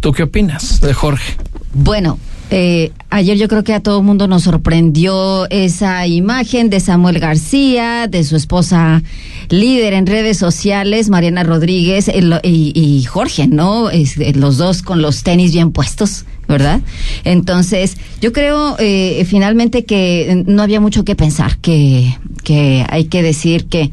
[0.00, 1.36] ¿Tú qué opinas de Jorge?
[1.72, 2.18] Bueno,
[2.50, 7.18] eh, ayer yo creo que a todo el mundo nos sorprendió esa imagen de Samuel
[7.18, 9.02] García, de su esposa
[9.48, 12.10] líder en redes sociales, Mariana Rodríguez
[12.42, 13.88] y, Jorge, ¿no?
[14.34, 16.26] los dos con los tenis bien puestos.
[16.46, 16.82] ¿verdad?
[17.24, 23.22] Entonces, yo creo eh, finalmente que no había mucho que pensar, que, que hay que
[23.22, 23.90] decir que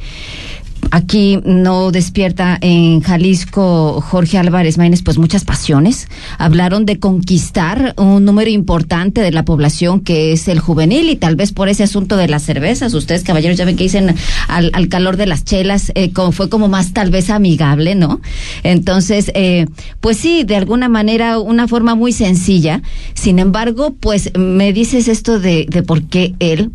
[0.92, 6.10] Aquí no despierta en Jalisco Jorge Álvarez Maínez pues muchas pasiones.
[6.38, 11.38] Hablaron de conquistar un número importante de la población que es el juvenil y tal
[11.38, 12.94] vez por ese asunto de las cervezas.
[12.94, 14.14] Ustedes caballeros ya ven que dicen
[14.50, 18.20] al, calor de las chelas eh, como, fue como más tal vez amigable, ¿no?
[18.64, 19.68] Entonces, eh,
[20.02, 22.82] pues sí, de alguna manera una forma muy sencilla.
[23.14, 26.72] Sin embargo, pues me dices esto de, de por qué él.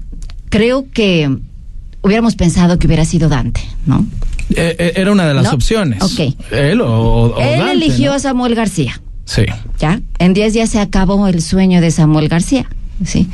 [0.49, 1.37] Creo que
[2.07, 4.07] hubiéramos pensado que hubiera sido Dante, ¿no?
[4.51, 6.03] Eh, eh, era una de las opciones.
[6.03, 6.35] Ok.
[6.53, 9.01] Él o, Él eligió a Samuel García.
[9.25, 9.43] Sí.
[9.81, 10.01] ¿Ya?
[10.19, 12.69] En 10 días se acabó el sueño de Samuel García.
[13.05, 13.29] Sí.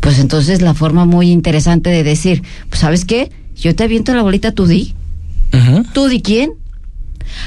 [0.00, 3.30] Pues entonces la forma muy interesante de decir, pues ¿sabes qué?
[3.56, 4.94] Yo te aviento la bolita, tú di.
[5.94, 6.50] ¿Tú di quién?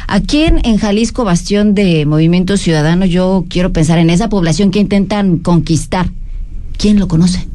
[0.08, 4.80] ¿A quién en Jalisco, bastión de Movimiento Ciudadano, yo quiero pensar en esa población que
[4.80, 6.10] intentan conquistar?
[6.78, 7.48] ¿Quién lo conoce?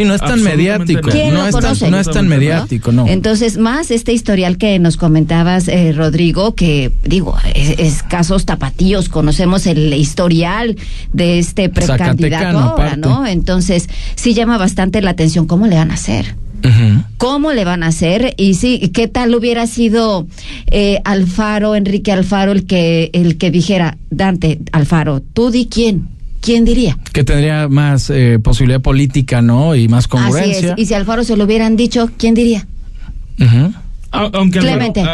[0.00, 1.10] Sí, no es tan mediático.
[1.10, 3.06] No, es tan, no es tan mediático, no.
[3.06, 9.66] Entonces, más este historial que nos comentabas, eh, Rodrigo, que digo, es, casos tapatíos, conocemos
[9.66, 10.76] el historial
[11.12, 13.26] de este precandidato ahora, ¿no?
[13.26, 16.36] Entonces, sí llama bastante la atención cómo le van a hacer.
[17.16, 18.34] ¿Cómo le van a hacer?
[18.36, 20.26] Y sí, ¿qué tal hubiera sido
[20.66, 26.08] eh, Alfaro, Enrique Alfaro, el que, el que dijera, Dante, Alfaro, tú di quién?
[26.40, 26.98] ¿Quién diría?
[27.12, 29.74] Que tendría más eh, posibilidad política, ¿no?
[29.74, 30.58] Y más congruencia.
[30.58, 30.74] Así es.
[30.76, 32.66] Y si Alfaro se lo hubieran dicho, ¿quién diría?
[34.10, 35.04] Aunque Clemente.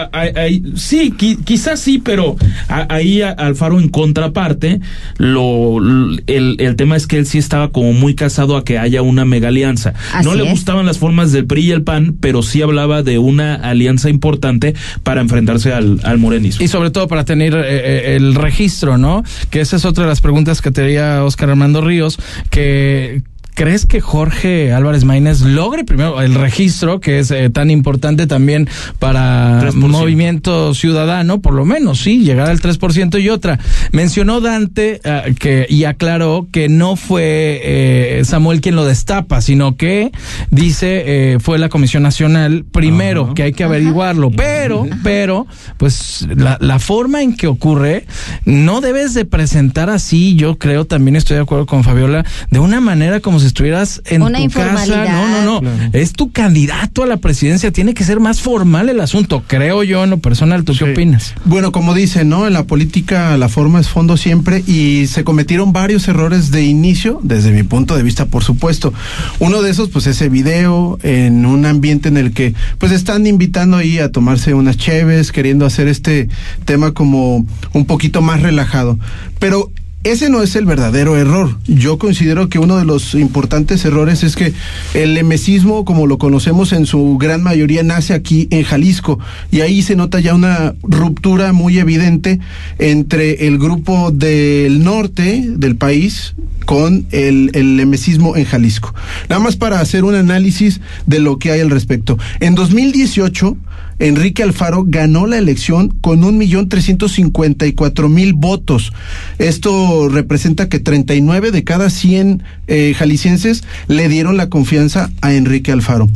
[0.76, 1.12] sí,
[1.44, 2.36] quizás sí, pero
[2.68, 4.80] ahí Alfaro en contraparte,
[5.18, 5.78] lo,
[6.26, 9.24] el, el, tema es que él sí estaba como muy casado a que haya una
[9.24, 9.94] mega alianza.
[10.24, 13.54] no le gustaban las formas del PRI y el PAN, pero sí hablaba de una
[13.54, 16.64] alianza importante para enfrentarse al, al morenismo.
[16.64, 19.22] Y sobre todo para tener eh, eh, el registro, ¿no?
[19.50, 22.18] Que esa es otra de las preguntas que te haría Oscar Armando Ríos,
[22.50, 23.22] que
[23.56, 28.68] ¿Crees que Jorge Álvarez Maínez logre primero el registro, que es eh, tan importante también
[28.98, 33.58] para Movimiento Ciudadano, por lo menos, sí, llegar al 3% y otra?
[33.92, 39.74] Mencionó Dante uh, que y aclaró que no fue eh, Samuel quien lo destapa, sino
[39.78, 40.12] que
[40.50, 45.46] dice eh, fue la Comisión Nacional primero, que hay que averiguarlo, pero, pero,
[45.78, 48.04] pues la, la forma en que ocurre,
[48.44, 52.82] no debes de presentar así, yo creo, también estoy de acuerdo con Fabiola, de una
[52.82, 55.04] manera como si estuvieras en tu casa.
[55.04, 55.70] No, no, no.
[55.92, 57.70] Es tu candidato a la presidencia.
[57.70, 60.64] Tiene que ser más formal el asunto, creo yo en lo personal.
[60.64, 61.34] ¿Tú qué opinas?
[61.44, 62.46] Bueno, como dice, ¿no?
[62.46, 67.20] En la política la forma es fondo siempre y se cometieron varios errores de inicio,
[67.22, 68.92] desde mi punto de vista, por supuesto.
[69.38, 73.76] Uno de esos, pues ese video en un ambiente en el que, pues están invitando
[73.76, 76.28] ahí a tomarse unas cheves, queriendo hacer este
[76.64, 78.98] tema como un poquito más relajado.
[79.38, 79.70] Pero
[80.12, 81.56] ese no es el verdadero error.
[81.66, 84.52] Yo considero que uno de los importantes errores es que
[84.94, 89.18] el emesismo, como lo conocemos en su gran mayoría, nace aquí en Jalisco
[89.50, 92.38] y ahí se nota ya una ruptura muy evidente
[92.78, 96.34] entre el grupo del norte del país
[96.66, 98.94] con el, el emesismo en Jalisco.
[99.28, 102.16] Nada más para hacer un análisis de lo que hay al respecto.
[102.38, 103.56] En 2018,
[103.98, 108.92] Enrique Alfaro ganó la elección con un millón trescientos cincuenta y cuatro mil votos.
[109.38, 115.72] Esto representa que 39 de cada 100 eh, jaliscienses le dieron la confianza a Enrique
[115.72, 116.08] Alfaro.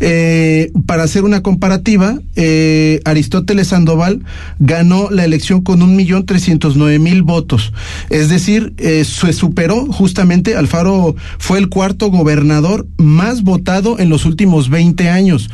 [0.00, 4.22] Eh, para hacer una comparativa, eh, Aristóteles Sandoval
[4.58, 7.72] ganó la elección con un millón trescientos nueve mil votos.
[8.10, 14.70] Es decir, se superó justamente, Alfaro fue el cuarto gobernador más votado en los últimos
[14.70, 15.50] 20 años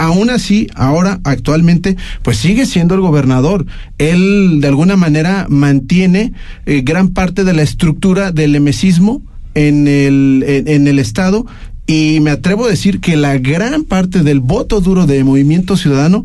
[0.00, 3.66] aún así, ahora, actualmente, pues sigue siendo el gobernador.
[3.98, 6.32] Él, de alguna manera, mantiene
[6.64, 9.20] eh, gran parte de la estructura del emesismo
[9.54, 11.44] en el, en, el Estado
[11.86, 16.24] y me atrevo a decir que la gran parte del voto duro de Movimiento Ciudadano,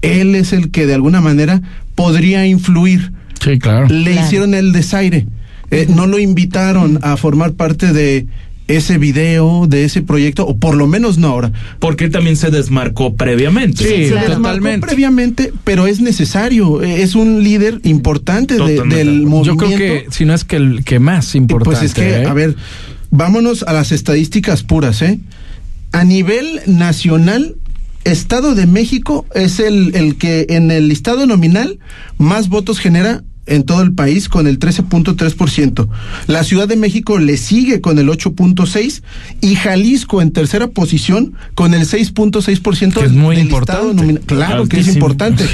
[0.00, 1.62] él es el que de alguna manera
[1.94, 3.12] podría influir.
[3.40, 3.86] Sí, claro.
[3.88, 5.26] Le hicieron el desaire.
[5.70, 8.26] Eh, no lo invitaron a formar parte de
[8.68, 11.52] ese video de ese proyecto, o por lo menos no ahora.
[11.78, 13.84] Porque él también se desmarcó previamente.
[13.84, 14.86] Sí, se totalmente.
[14.86, 16.82] previamente, pero es necesario.
[16.82, 19.42] Es un líder importante del movimiento.
[19.42, 21.78] Yo creo que, si no es que el que más importante.
[21.78, 22.26] Pues es que, ¿eh?
[22.26, 22.56] a ver,
[23.10, 25.18] vámonos a las estadísticas puras, ¿eh?
[25.92, 27.56] A nivel nacional,
[28.04, 31.78] Estado de México es el, el que en el listado nominal
[32.18, 35.88] más votos genera en todo el país con el 13.3%.
[36.26, 39.02] La Ciudad de México le sigue con el 8.6%
[39.40, 44.20] y Jalisco en tercera posición con el 6.6% es muy importante.
[44.26, 45.44] Claro que es importante.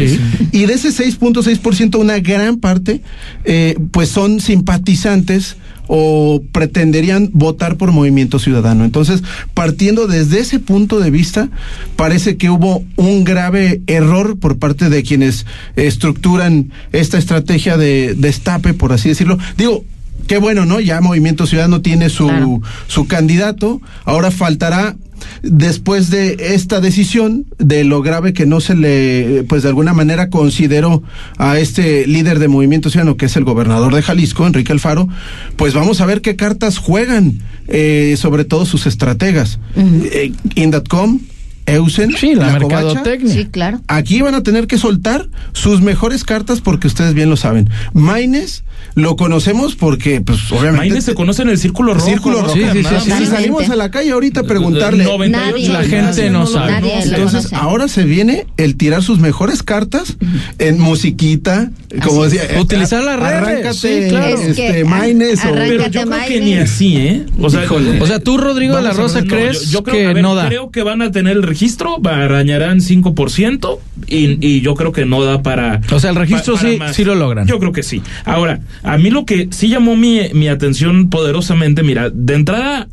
[0.52, 3.02] Y de ese 6.6% una gran parte
[3.44, 5.56] eh, pues son simpatizantes
[5.88, 8.84] o pretenderían votar por Movimiento Ciudadano.
[8.84, 9.22] Entonces,
[9.54, 11.48] partiendo desde ese punto de vista,
[11.96, 18.74] parece que hubo un grave error por parte de quienes estructuran esta estrategia de destape,
[18.74, 19.38] por así decirlo.
[19.56, 19.84] Digo,
[20.26, 20.78] qué bueno, ¿no?
[20.78, 23.80] Ya Movimiento Ciudadano tiene su, su candidato.
[24.04, 24.94] Ahora faltará
[25.42, 30.30] después de esta decisión, de lo grave que no se le, pues de alguna manera
[30.30, 31.02] consideró
[31.36, 35.08] a este líder de Movimiento Ciudadano, que es el gobernador de Jalisco, Enrique Alfaro,
[35.56, 39.58] pues vamos a ver qué cartas juegan, eh, sobre todo sus estrategas.
[39.76, 41.20] Eh, Indatcom,
[41.66, 43.32] Eusen, sí, la, mercadotecnia.
[43.32, 43.80] Sí, claro.
[43.88, 47.68] Aquí van a tener que soltar sus mejores cartas porque ustedes bien lo saben.
[47.92, 50.88] Maines lo conocemos porque, pues, obviamente.
[50.88, 52.06] Maines se conoce en el círculo rojo.
[52.06, 52.54] Círculo rojo.
[52.54, 55.04] Sí, sí, sí, si salimos a la calle ahorita a preguntarle.
[55.28, 57.02] Nadie, la gente no, sabe.
[57.02, 60.16] Entonces, ahora se viene el tirar sus mejores cartas
[60.58, 61.70] en musiquita,
[62.04, 62.42] como decía.
[62.60, 63.26] Utilizar la red.
[63.26, 64.38] Arráncate, claro.
[64.40, 65.44] este, Maines.
[65.44, 67.26] O, pero yo creo que ni así, ¿eh?
[67.40, 70.48] O sea, o sea tú, Rodrigo de la Rosa, crees yo, creo, que no da.
[70.48, 75.22] Creo que van a tener el registro, arañarán 5% y, y yo creo que no
[75.22, 75.80] da para...
[75.90, 77.46] O sea, el registro sí, sí lo logran.
[77.46, 78.02] Yo creo que sí.
[78.24, 82.88] Ahora, a mí lo que sí llamó mi, mi atención poderosamente, mira, de entrada,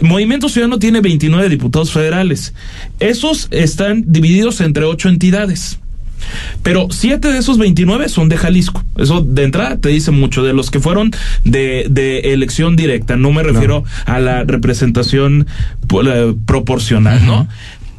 [0.00, 2.54] Movimiento Ciudadano tiene 29 diputados federales.
[3.00, 5.78] Esos están divididos entre ocho entidades.
[6.62, 8.84] Pero siete de esos 29 son de Jalisco.
[8.96, 11.12] Eso de entrada te dice mucho de los que fueron
[11.44, 13.16] de, de elección directa.
[13.16, 15.46] No me refiero a la representación
[15.86, 16.06] pues,
[16.44, 17.48] proporcional, ¿no?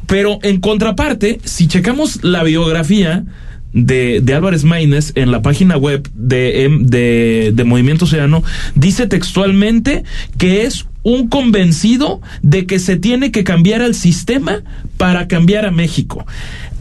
[0.06, 3.24] Pero en contraparte, si checamos la biografía
[3.72, 8.42] de, de Álvarez Maínez en la página web de, de, de Movimiento Ciudadano,
[8.74, 10.04] dice textualmente
[10.38, 14.62] que es un convencido de que se tiene que cambiar el sistema
[14.96, 16.26] para cambiar a México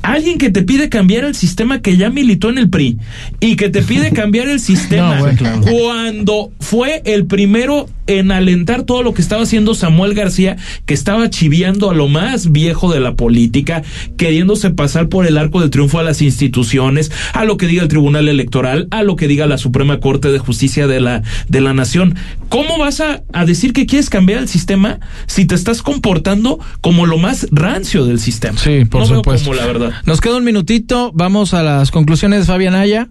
[0.01, 2.97] alguien que te pide cambiar el sistema que ya militó en el PRI
[3.39, 5.61] y que te pide cambiar el sistema No, güey, claro.
[5.61, 11.29] cuando fue el primero en alentar todo lo que estaba haciendo Samuel García, que estaba
[11.29, 13.83] chiviando a lo más viejo de la política,
[14.17, 17.87] queriéndose pasar por el arco de triunfo a las instituciones, a lo que diga el
[17.87, 21.75] Tribunal Electoral, a lo que diga la Suprema Corte de Justicia de la, de la
[21.75, 22.15] Nación.
[22.49, 27.05] ¿Cómo vas a, a decir que quieres cambiar el sistema si te estás comportando como
[27.05, 28.57] lo más rancio del sistema?
[28.59, 29.49] Sí, por No supuesto.
[29.49, 29.91] como la verdad.
[30.05, 33.09] Nos queda un minutito, vamos a las conclusiones, Fabián Aya.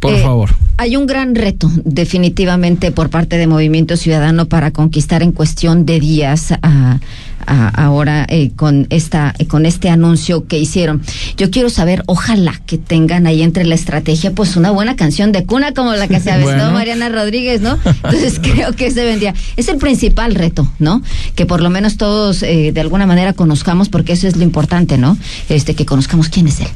[0.00, 0.50] Por Eh, favor.
[0.78, 6.00] Hay un gran reto, definitivamente, por parte de Movimiento Ciudadano para conquistar en cuestión de
[6.00, 6.98] días a,
[7.46, 11.02] a- ahora eh, con esta eh, con este anuncio que hicieron.
[11.36, 15.44] Yo quiero saber, ojalá que tengan ahí entre la estrategia, pues una buena canción de
[15.44, 16.70] cuna como la que se Bueno.
[16.72, 17.78] Mariana Rodríguez, ¿no?
[17.84, 19.34] Entonces creo que se vendía.
[19.56, 21.02] Es el principal reto, ¿no?
[21.34, 24.96] Que por lo menos todos eh, de alguna manera conozcamos, porque eso es lo importante,
[24.96, 25.18] ¿no?
[25.50, 26.68] Este que conozcamos quién es él.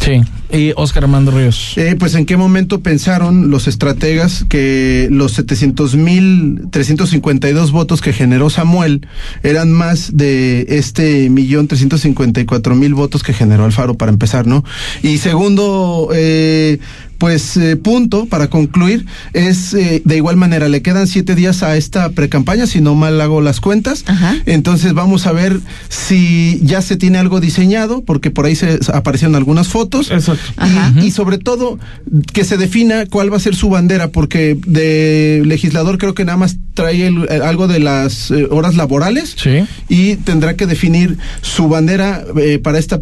[0.00, 0.20] Sí.
[0.52, 1.72] Y Oscar Armando Ríos.
[1.76, 8.12] Eh, pues en qué momento pensaron los estrategas que los 700 mil 352 votos que
[8.12, 9.06] generó Samuel
[9.42, 14.64] eran más de este millón 354 mil votos que generó Alfaro para empezar, ¿no?
[15.02, 16.78] Y segundo, eh,
[17.18, 21.76] pues eh, punto para concluir es eh, de igual manera le quedan siete días a
[21.76, 24.04] esta precampaña si no mal hago las cuentas
[24.44, 29.34] entonces vamos a ver si ya se tiene algo diseñado porque por ahí se aparecieron
[29.34, 30.10] algunas fotos
[31.00, 31.78] y, y sobre todo
[32.32, 36.38] que se defina cuál va a ser su bandera porque de legislador creo que nada
[36.38, 39.34] más trae el- eh, algo de las eh, horas laborales
[39.88, 42.98] y tendrá que definir su bandera eh, para este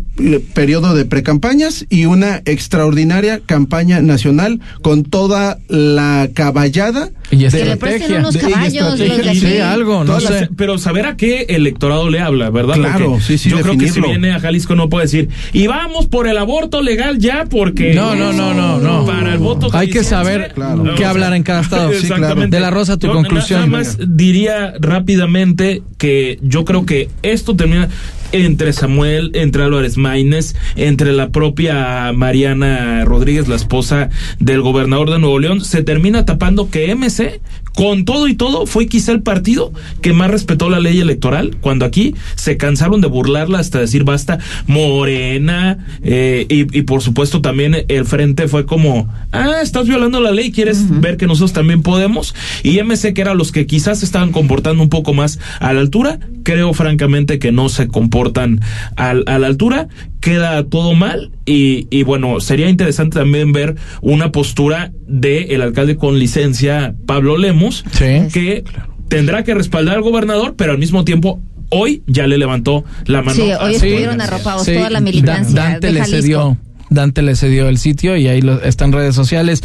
[0.54, 7.78] periodo de precampañas y una extraordinaria campaña nacional con toda la caballada y Que le
[8.18, 8.82] unos de- y caballos, estrategia.
[8.90, 9.40] los de aquí.
[9.40, 10.48] Sí, algo, no sé.
[10.56, 12.74] pero saber a qué electorado le habla, ¿verdad?
[12.74, 15.66] Claro, Porque sí, sí, Yo creo que si viene a Jalisco no puede decir, y
[15.66, 17.94] vamos por el aborto legal ya, porque.
[17.94, 19.06] No, no, no, no, no.
[19.06, 21.92] Para el voto Hay que saber no, qué hablar en cada estado.
[21.92, 22.46] Sí, claro.
[22.46, 23.70] De la Rosa, tu Yo conclusión.
[23.70, 27.88] Nada más diría rápidamente que yo creo que esto termina
[28.32, 34.10] entre Samuel, entre Álvarez Maínez, entre la propia Mariana Rodríguez, la esposa
[34.40, 37.40] del gobernador de Nuevo León, se termina tapando que MC,
[37.74, 41.84] con todo y todo, fue quizá el partido que más respetó la ley electoral, cuando
[41.84, 47.84] aquí se cansaron de burlarla hasta decir basta, Morena, eh, y, y por supuesto también
[47.88, 52.34] el frente fue como, ah, estás violando la ley, quieres ver que nosotros también podemos,
[52.62, 56.20] y MC que eran los que quizás estaban comportando un poco más a la altura,
[56.44, 58.60] creo francamente que no se comportan
[58.96, 59.88] al- a la altura,
[60.24, 65.96] queda todo mal y, y bueno, sería interesante también ver una postura de el alcalde
[65.96, 68.64] con licencia, Pablo Lemos, que
[69.08, 73.34] tendrá que respaldar al gobernador, pero al mismo tiempo hoy ya le levantó la mano.
[73.34, 76.56] Sí, hoy estuvieron arropados Sí, toda la militancia Dante de le cedió.
[76.94, 79.62] Dante le cedió el sitio y ahí lo, está en redes sociales.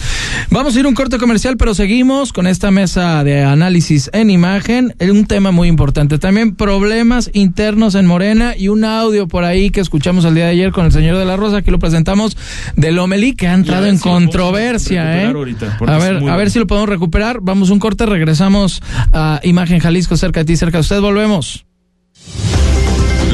[0.49, 4.29] Vamos a ir a un corte comercial, pero seguimos con esta mesa de análisis en
[4.29, 4.95] imagen.
[4.99, 6.17] Es Un tema muy importante.
[6.17, 10.51] También problemas internos en Morena y un audio por ahí que escuchamos el día de
[10.51, 12.37] ayer con el señor de la Rosa, que lo presentamos
[12.75, 15.23] de Lomelí, que ha entrado en si controversia.
[15.23, 15.27] ¿eh?
[15.27, 17.39] ahorita, A ver, a ver si lo podemos recuperar.
[17.41, 18.81] Vamos a un corte, regresamos
[19.13, 21.01] a Imagen Jalisco, cerca de ti, cerca de usted.
[21.01, 21.65] Volvemos.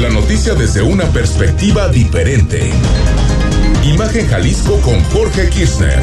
[0.00, 2.70] La noticia desde una perspectiva diferente.
[3.86, 6.00] Imagen Jalisco con Jorge Kirchner.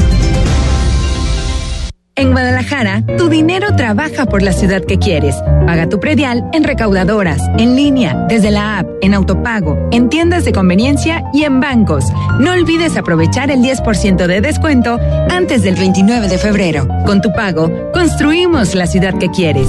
[2.16, 5.36] En Guadalajara, tu dinero trabaja por la ciudad que quieres.
[5.66, 10.52] Paga tu predial en recaudadoras, en línea, desde la app, en autopago, en tiendas de
[10.52, 12.06] conveniencia y en bancos.
[12.40, 16.88] No olvides aprovechar el 10% de descuento antes del 29 de febrero.
[17.04, 19.68] Con tu pago, construimos la ciudad que quieres.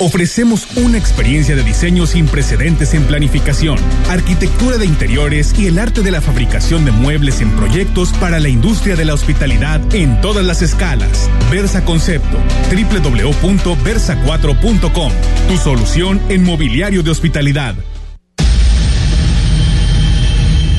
[0.00, 3.78] Ofrecemos una experiencia de diseño sin precedentes en planificación,
[4.08, 8.48] arquitectura de interiores y el arte de la fabricación de muebles en proyectos para la
[8.48, 11.30] industria de la hospitalidad en todas las escalas.
[11.48, 12.38] Versa Concepto,
[12.70, 15.12] www.versa4.com,
[15.48, 17.76] tu solución en mobiliario de hospitalidad.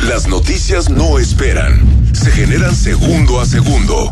[0.09, 1.79] Las noticias no esperan.
[2.13, 4.11] se generan segundo a segundo.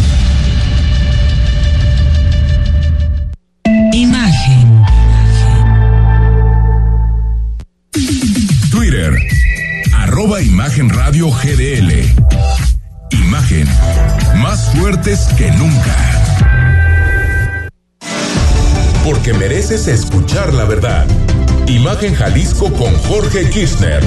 [10.71, 11.91] Imagen Radio GDL.
[13.11, 13.67] Imagen.
[14.37, 15.97] Más fuertes que nunca.
[19.03, 21.05] Porque mereces escuchar la verdad.
[21.67, 24.01] Imagen Jalisco con Jorge Kirchner.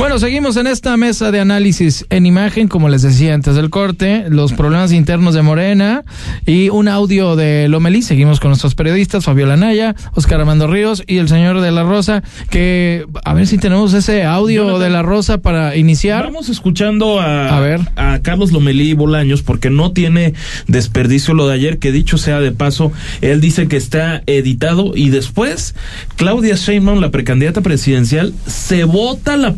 [0.00, 4.24] Bueno, seguimos en esta mesa de análisis en imagen, como les decía antes del corte,
[4.30, 6.04] los problemas internos de Morena
[6.46, 8.00] y un audio de Lomelí.
[8.00, 12.22] Seguimos con nuestros periodistas, Fabiola Naya, Oscar Armando Ríos y el señor de la Rosa,
[12.48, 16.24] que a ver si tenemos ese audio de la Rosa para iniciar.
[16.24, 17.82] Vamos escuchando a, A ver.
[17.96, 20.32] a Carlos Lomelí Bolaños porque no tiene
[20.66, 22.90] desperdicio lo de ayer, que dicho sea de paso,
[23.20, 25.74] él dice que está editado y después
[26.16, 29.56] Claudia Sheinbaum, la precandidata presidencial, se bota la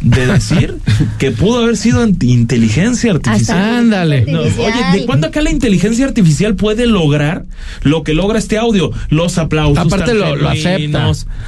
[0.00, 0.76] de decir
[1.18, 3.58] que pudo haber sido anti- inteligencia artificial.
[3.58, 4.26] Ándale.
[4.28, 4.52] No, oye,
[4.92, 7.44] ¿de cuándo acá la inteligencia artificial puede lograr
[7.82, 8.92] lo que logra este audio?
[9.08, 9.78] Los aplausos.
[9.78, 10.48] Aparte lo- lo.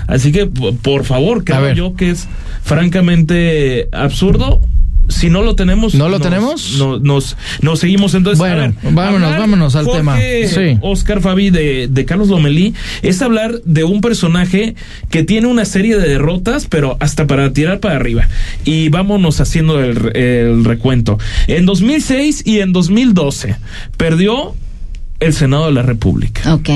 [0.07, 2.27] Así que, por favor, creo yo que es
[2.63, 4.61] francamente absurdo.
[5.09, 5.95] Si no lo tenemos.
[5.95, 6.77] ¿No lo nos- tenemos?
[6.79, 8.15] no- nos, nos seguimos.
[8.15, 10.19] Entonces, Bueno, ver, vámonos, vámonos al Jorge, tema.
[10.19, 10.79] Sí.
[10.83, 14.75] Oscar Fabi de, de Carlos Lomelí es hablar de un personaje
[15.11, 18.29] que tiene una serie de derrotas, pero hasta para tirar para arriba.
[18.65, 21.19] Y vámonos haciendo el, el recuento.
[21.47, 23.57] En 2006 y en 2012
[23.97, 24.55] perdió
[25.21, 26.55] el Senado de la República.
[26.55, 26.69] Ok.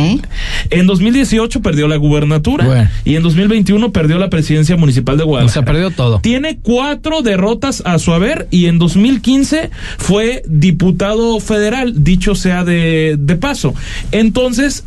[0.70, 2.90] En 2018 perdió la gubernatura Bueno.
[3.04, 5.64] y en 2021 perdió la presidencia municipal de O Guadalajara.
[5.64, 6.18] sea, perdió todo.
[6.20, 13.16] Tiene cuatro derrotas a su haber y en 2015 fue diputado federal, dicho sea de,
[13.18, 13.74] de paso.
[14.10, 14.84] Entonces,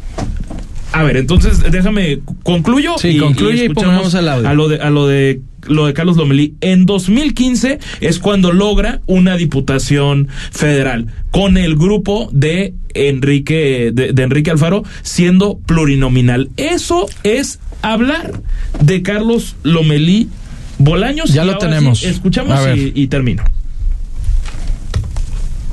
[0.96, 2.96] a ver, entonces déjame concluyo.
[2.98, 4.48] Sí, concluye y escuchamos pongamos el audio.
[4.48, 6.56] A lo de, a lo de lo de Carlos Lomelí.
[6.62, 14.24] En 2015 es cuando logra una diputación federal con el grupo de Enrique de, de
[14.24, 16.50] Enrique Alfaro siendo plurinominal.
[16.56, 18.32] Eso es hablar
[18.80, 20.30] de Carlos Lomelí
[20.78, 21.34] Bolaños.
[21.34, 22.04] Ya Y lo sí, tenemos.
[22.04, 23.44] escuchamos y, y termino.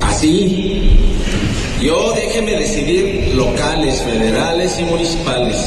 [0.01, 0.89] Así,
[1.83, 5.57] yo déjeme decidir locales, federales y municipales.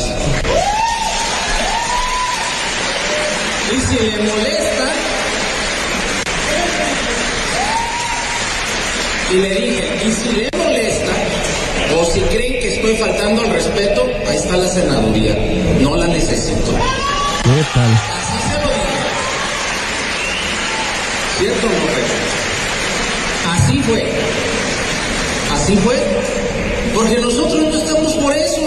[3.70, 4.92] Y si le molesta,
[9.30, 11.12] y le dije, y si le molesta,
[11.98, 15.36] o si creen que estoy faltando al respeto, ahí está la senaduría,
[15.80, 16.72] no la necesito.
[17.42, 17.92] ¿Qué tal?
[17.92, 19.04] Así se lo dije.
[21.38, 21.76] ¿Cierto o no?
[23.52, 24.45] Así fue.
[25.66, 25.96] Así fue.
[26.94, 28.62] Porque nosotros no estamos por eso.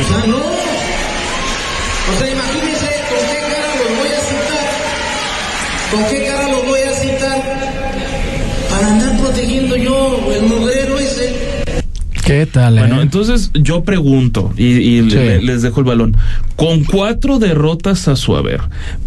[0.00, 0.38] O sea, no.
[0.38, 4.66] O sea, imagínense con qué cara los voy a citar.
[5.92, 7.40] ¿Con qué cara los voy a citar?
[8.68, 11.59] Para andar protegiendo yo el mugrero ese.
[12.30, 12.76] ¿Qué tal?
[12.78, 12.80] eh?
[12.82, 15.16] Bueno, entonces yo pregunto y, y Sí.
[15.16, 16.16] le- les dejo el balón.
[16.54, 18.60] Con cuatro derrotas a su haber,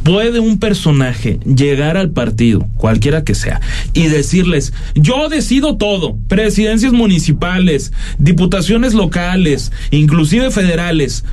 [0.03, 3.61] ¿puede un personaje llegar al partido, cualquiera que sea,
[3.93, 11.23] y decirles, yo decido todo, presidencias municipales, diputaciones locales, inclusive federales?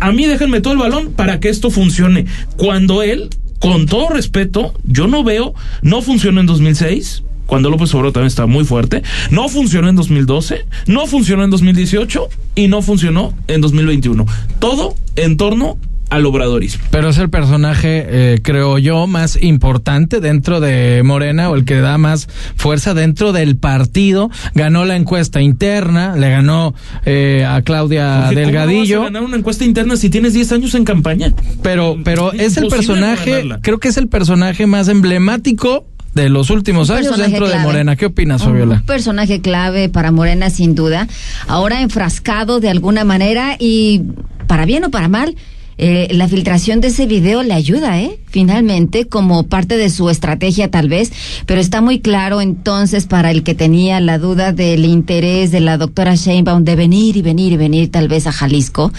[0.00, 2.24] A mí déjenme todo el balón para que esto funcione.
[2.56, 5.52] Cuando él, con todo respeto, yo no veo,
[5.82, 10.66] no funcionó en 2006, cuando López Obrador también estaba muy fuerte, no funcionó en 2012,
[10.86, 14.26] no funcionó en 2018 y no funcionó en 2021.
[14.60, 15.78] Todo en torno
[16.10, 16.84] al obradorismo.
[16.90, 21.76] Pero es el personaje, eh, creo yo, más importante dentro de Morena o el que
[21.76, 24.30] da más fuerza dentro del partido.
[24.54, 26.74] Ganó la encuesta interna, le ganó
[27.04, 28.98] eh, a Claudia Jorge, ¿cómo Delgadillo.
[29.00, 31.32] vas a ganar una encuesta interna si tienes 10 años en campaña?
[31.62, 33.60] Pero, pero es el personaje, ganarla.
[33.62, 37.58] creo que es el personaje más emblemático de los últimos Un años dentro de.
[37.58, 37.96] Morena.
[37.96, 38.82] ¿Qué opinas, Un Fabiola?
[38.86, 41.06] personaje clave para Morena, sin duda.
[41.46, 44.02] Ahora enfrascado de alguna manera y
[44.46, 45.36] para bien o para mal,
[45.76, 48.18] eh, la filtración de ese video le ayuda, ¿eh?
[48.30, 51.12] Finalmente como parte de su estrategia tal vez,
[51.46, 55.78] pero está muy claro entonces para el que tenía la duda del interés de la
[55.78, 58.92] doctora Sheinbaum de venir y venir y venir tal vez a Jalisco,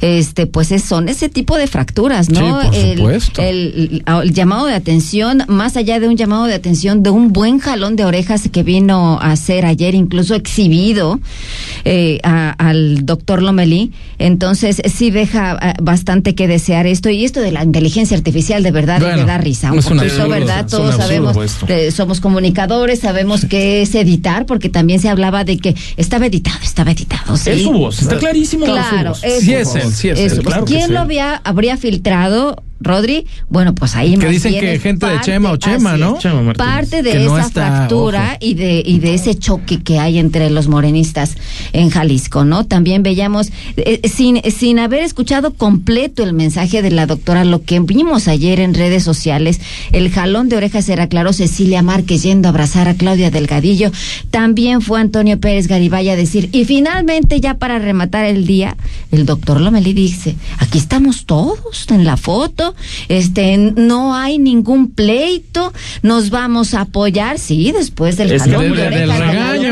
[0.00, 2.60] este pues es- son ese tipo de fracturas, ¿no?
[2.62, 3.42] Sí, por el, supuesto.
[3.42, 7.58] el- el llamado de atención, más allá de un llamado de atención, de un buen
[7.58, 11.20] jalón de orejas que vino a hacer ayer, incluso exhibido
[11.84, 17.40] eh, a- al doctor Lomelí, entonces sí deja eh, bastante que desear esto y esto
[17.40, 20.66] de la inteligencia artificial de verdad Bueno, le da risa un poquito, absurdo, ¿verdad?
[20.68, 21.36] Todos sabemos,
[21.68, 26.58] eh, somos comunicadores, sabemos que es editar, porque también se hablaba de que estaba editado,
[26.62, 27.36] estaba editado.
[27.38, 27.50] ¿sí?
[27.50, 28.66] Es su voz, está clarísimo.
[28.66, 33.26] Claro, es Sí es él, sí es él, claro ¿Quién lo había, habría filtrado, Rodri?
[33.48, 36.18] Bueno, pues ahí Que dicen que gente de parte- Chema o Chema, ¿no?
[36.18, 36.52] Chema.
[36.54, 38.36] Parte de Que no esa está, fractura ojo.
[38.40, 41.36] y de y de ese choque que hay entre los morenistas
[41.72, 42.66] en Jalisco, ¿no?
[42.66, 47.80] También veíamos eh, sin sin haber escuchado completo el mensaje de la doctora, lo que
[47.80, 49.60] vimos ayer en redes sociales,
[49.92, 53.90] el jalón de orejas era claro, Cecilia Márquez yendo a abrazar a Claudia Delgadillo,
[54.30, 58.76] también fue Antonio Pérez Garibay a decir, y finalmente ya para rematar el día,
[59.12, 62.63] el doctor Lomelí dice, aquí estamos todos en la foto,
[63.08, 69.10] este, no hay ningún pleito, nos vamos a apoyar, sí, después del Es de del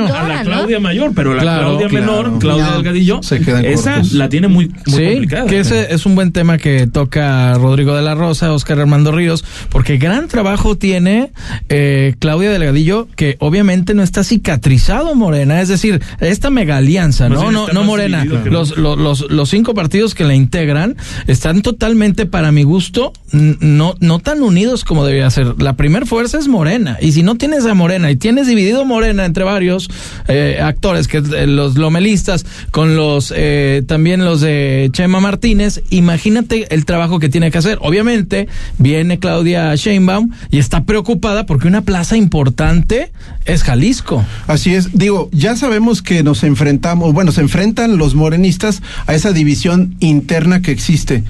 [0.09, 0.51] la a la ¿no?
[0.51, 2.07] Claudia Mayor, pero la Claro, Claudia claro.
[2.07, 4.13] Menor, Claudia No, Delgadillo, esa cortos.
[4.13, 5.47] la tiene muy, muy sí, complicada.
[5.47, 9.45] que ese es un buen tema que toca Rodrigo de la Rosa, Oscar Armando Ríos,
[9.71, 11.31] porque gran trabajo tiene
[11.69, 17.51] eh, Claudia Delgadillo, que obviamente no está cicatrizado Morena, es decir, esta mega alianza, ¿no?
[17.51, 20.97] No, no más Morena, los, los, los, los cinco partidos que la integran
[21.27, 25.61] están totalmente, para mi gusto, no, no tan unidos como debería ser.
[25.61, 29.25] La primer fuerza es Morena, y si no tienes a Morena y tienes dividido Morena
[29.25, 29.89] entre varios
[30.29, 36.73] eh, actores, que eh, los lomelistas, con los eh, también los de Chema Martínez, imagínate
[36.75, 37.79] el trabajo que tiene que hacer.
[37.81, 43.13] Obviamente viene Claudia Sheinbaum y está preocupada porque una plaza importante
[43.45, 44.25] es Jalisco.
[44.47, 49.33] Así es, digo, ya sabemos que nos enfrentamos, bueno, se enfrentan los morenistas a esa
[49.33, 51.25] división interna que existe.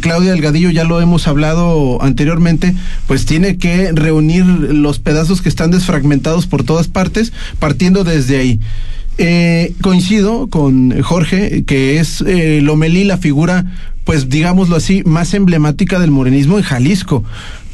[0.00, 2.74] Claudia Delgadillo, ya lo hemos hablado anteriormente,
[3.06, 7.32] pues tiene que reunir los pedazos que están desfragmentados por todas partes,
[7.78, 8.60] partiendo desde ahí.
[9.18, 13.66] Eh, coincido con Jorge, que es eh, Lomelí la figura,
[14.02, 17.22] pues digámoslo así, más emblemática del morenismo en Jalisco.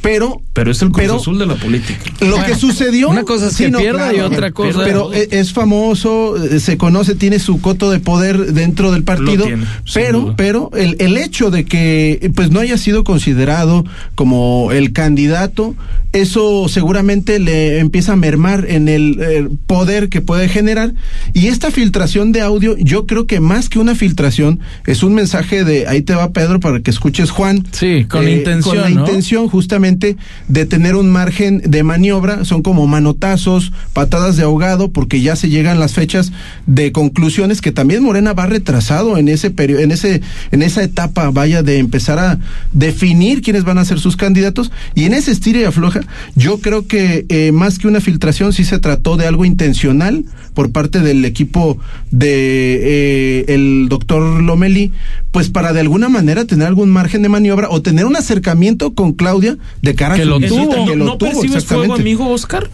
[0.05, 1.99] Pero, pero es el Cruz pero- Azul de la política.
[2.21, 3.09] lo que sucedió.
[3.09, 7.39] Una cosa es que pierda y otra cosa- Pero es famoso, eh, se conoce, tiene
[7.39, 9.47] su coto de poder dentro del partido.
[9.47, 13.85] tiene, pero, pero el, el hecho de que eh, pues no haya sido considerado
[14.15, 15.75] como el candidato,
[16.13, 20.93] eso seguramente le empieza a mermar en el eh, poder que puede generar.
[21.33, 25.65] Y esta filtración de audio, yo creo que más que una filtración, es un mensaje
[25.65, 27.67] de ahí te va Pedro para que escuches Juan.
[27.73, 29.01] Sí, con intención, Con la ¿no?
[29.01, 35.21] intención justamente de tener un margen de maniobra, son como manotazos, patadas de ahogado, porque
[35.21, 36.33] ya se llegan las fechas
[36.67, 40.21] de conclusiones que también Morena va retrasado en ese periodo, en ese,
[40.51, 42.39] en esa etapa, vaya, de empezar a
[42.73, 46.01] definir quiénes van a ser sus candidatos, y en ese estira y afloja,
[46.35, 50.25] yo creo que eh, más que una filtración, sí se trató de algo intencional
[50.55, 51.79] por parte del equipo
[52.11, 54.93] de eh, el doctor Lomeli,
[55.33, 59.13] pues para de alguna manera tener algún margen de maniobra o tener un acercamiento con
[59.13, 60.87] Claudia de cara Que a su lo visita, tuvo.
[60.87, 62.71] que lo ¿No tuvo, percibes fuego amigo, Oscar?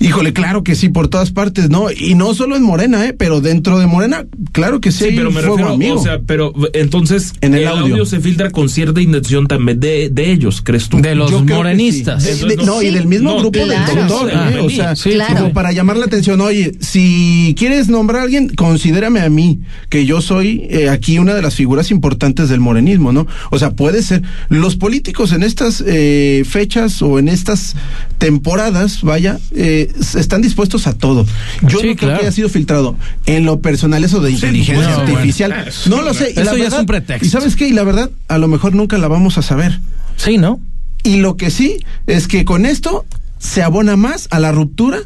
[0.00, 1.86] Híjole, claro que sí, por todas partes, ¿no?
[1.90, 3.14] Y no solo en Morena, ¿eh?
[3.16, 5.94] Pero dentro de Morena, claro que sí, Sí, pero me refiero, amigo.
[5.98, 8.04] o sea, pero entonces En el audio.
[8.04, 11.00] se filtra con cierta intención también de, de ellos, ¿crees tú?
[11.00, 12.22] De los Yo morenistas.
[12.22, 12.28] sí.
[12.28, 13.94] De- Entonces, de- no, y del mismo no, grupo del claro.
[14.06, 14.58] doctor, Ah, ¿eh?
[14.60, 15.36] O sea, sí, claro.
[15.36, 20.04] como para llamar la atención, oye, si quieres nombrar a alguien, considérame a mí, que
[20.06, 23.26] yo soy eh, aquí una de las figuras importantes del morenismo, ¿no?
[23.50, 24.22] O sea, puede ser.
[24.48, 27.74] Los políticos en estas eh, fechas o en estas
[28.18, 29.83] temporadas, vaya, eh,
[30.14, 31.24] están dispuestos a todo.
[31.62, 32.14] Yo Sí, no creo claro.
[32.20, 32.96] que haya sido filtrado.
[33.26, 36.30] En lo personal, eso de inteligencia no, artificial, eso no lo sé.
[36.32, 37.26] y la Eso ya es un pretexto.
[37.26, 37.68] ¿Y sabes qué?
[37.68, 39.80] Y la verdad, a lo mejor nunca la vamos a saber.
[40.16, 40.60] Sí, ¿no?
[41.02, 43.04] Y lo que sí es que con esto
[43.38, 44.98] se abona más a la ruptura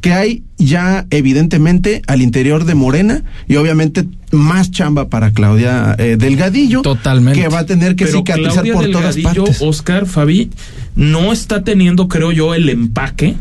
[0.00, 6.16] que hay ya evidentemente al interior de Morena y obviamente más chamba para Claudia eh,
[6.18, 6.80] Delgadillo.
[6.82, 7.38] Totalmente.
[7.40, 9.62] Que va a tener que Pero cicatrizar Claudia por todas Delgadillo, partes.
[9.62, 10.50] Oscar, Fabi,
[10.96, 13.34] no está teniendo, creo yo, el empaque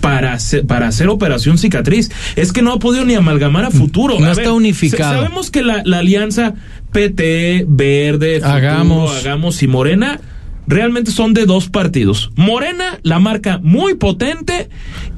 [0.00, 2.10] para hacer, para hacer operación cicatriz.
[2.36, 4.18] Es que no ha podido ni amalgamar a futuro.
[4.18, 5.12] No A está ver, unificado.
[5.14, 6.54] sa- Sabemos que la, la alianza
[6.92, 9.16] PT, Verde, Futuro, Hagamos.
[9.16, 10.20] Hagamos y Morena
[10.70, 12.30] realmente son de dos partidos.
[12.36, 14.68] Morena, la marca muy potente,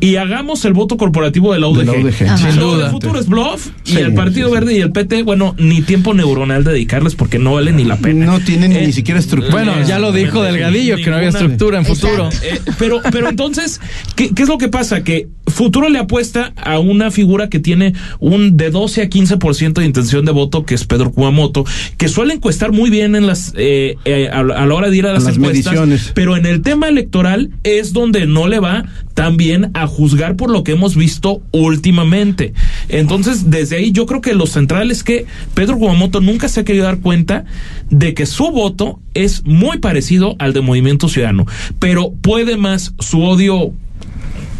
[0.00, 1.78] y hagamos el voto corporativo de la UDG.
[1.78, 2.22] De la UDG.
[2.24, 2.50] Ajá.
[2.50, 2.86] Sin duda.
[2.86, 4.60] El futuro es bluff, y el Partido sí, sí.
[4.60, 8.26] Verde y el PT, bueno, ni tiempo neuronal dedicarles porque no vale ni la pena.
[8.26, 9.52] No tienen ni siquiera estructura.
[9.52, 12.30] Bueno, ya lo dijo Delgadillo, que no había estructura en futuro.
[12.42, 13.80] Eh, pero, pero entonces,
[14.16, 15.04] ¿qué, qué es lo que pasa?
[15.04, 19.84] Que Futuro le apuesta a una figura que tiene un de 12 a 15% de
[19.84, 21.64] intención de voto, que es Pedro Kumamoto,
[21.96, 24.96] que suele encuestar muy bien en las eh, eh, a, la a la hora de
[24.96, 26.12] ir a las, las encuestas, mediciones.
[26.14, 28.84] pero en el tema electoral es donde no le va
[29.14, 32.54] tan bien a juzgar por lo que hemos visto últimamente.
[32.88, 36.64] Entonces, desde ahí yo creo que lo central es que Pedro Kumamoto nunca se ha
[36.64, 37.44] querido dar cuenta
[37.90, 41.46] de que su voto es muy parecido al de Movimiento Ciudadano,
[41.78, 43.72] pero puede más su odio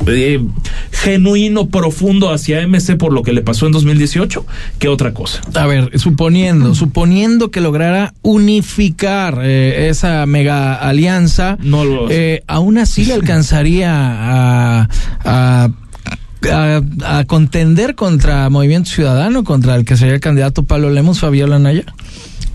[0.07, 0.41] eh,
[0.91, 4.45] genuino, profundo hacia MC por lo que le pasó en 2018
[4.79, 5.41] que otra cosa.
[5.55, 12.79] A ver, suponiendo, suponiendo que lograra unificar eh, esa mega alianza, no lo eh, aún
[12.79, 14.89] así le alcanzaría a,
[15.25, 15.69] a,
[16.51, 21.59] a- a contender contra Movimiento Ciudadano, contra el que sería el candidato Pablo Lemos, Fabiola
[21.61, 21.85] Naya.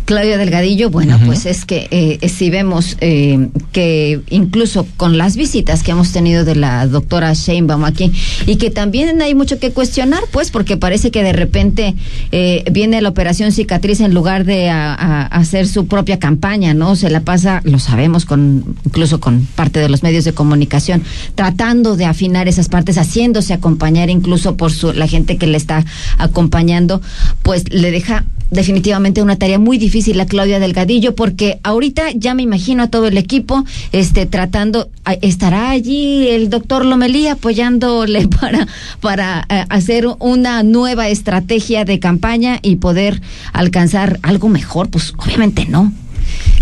[0.08, 5.84] Claudia Delgadillo, bueno, pues es que eh, si vemos eh, que incluso con las visitas
[5.84, 8.14] que hemos tenido de la doctora Sheinbaum aquí
[8.46, 11.94] y que también hay mucho que cuestionar, pues porque parece que de repente
[12.32, 16.96] eh, viene la operación cicatriz en lugar de a- a- hacer su propia campaña, ¿no?
[16.96, 21.04] Se la pasa, lo sabemos, con incluso con parte de los medios de comunicación,
[21.36, 25.84] tratando de afinar esas partes, haciéndose acompañar incluso por su, la gente que le está
[26.18, 27.02] acompañando,
[27.44, 32.44] pues le deja definitivamente una tarea muy difícil a Claudia Delgadillo porque ahorita ya me
[32.44, 34.90] imagino a todo el equipo este tratando
[35.24, 38.68] estará allí el doctor Lomelí apoyándole para
[39.02, 43.22] para eh, hacer una nueva estrategia de campaña y poder
[43.54, 45.92] alcanzar algo mejor pues obviamente no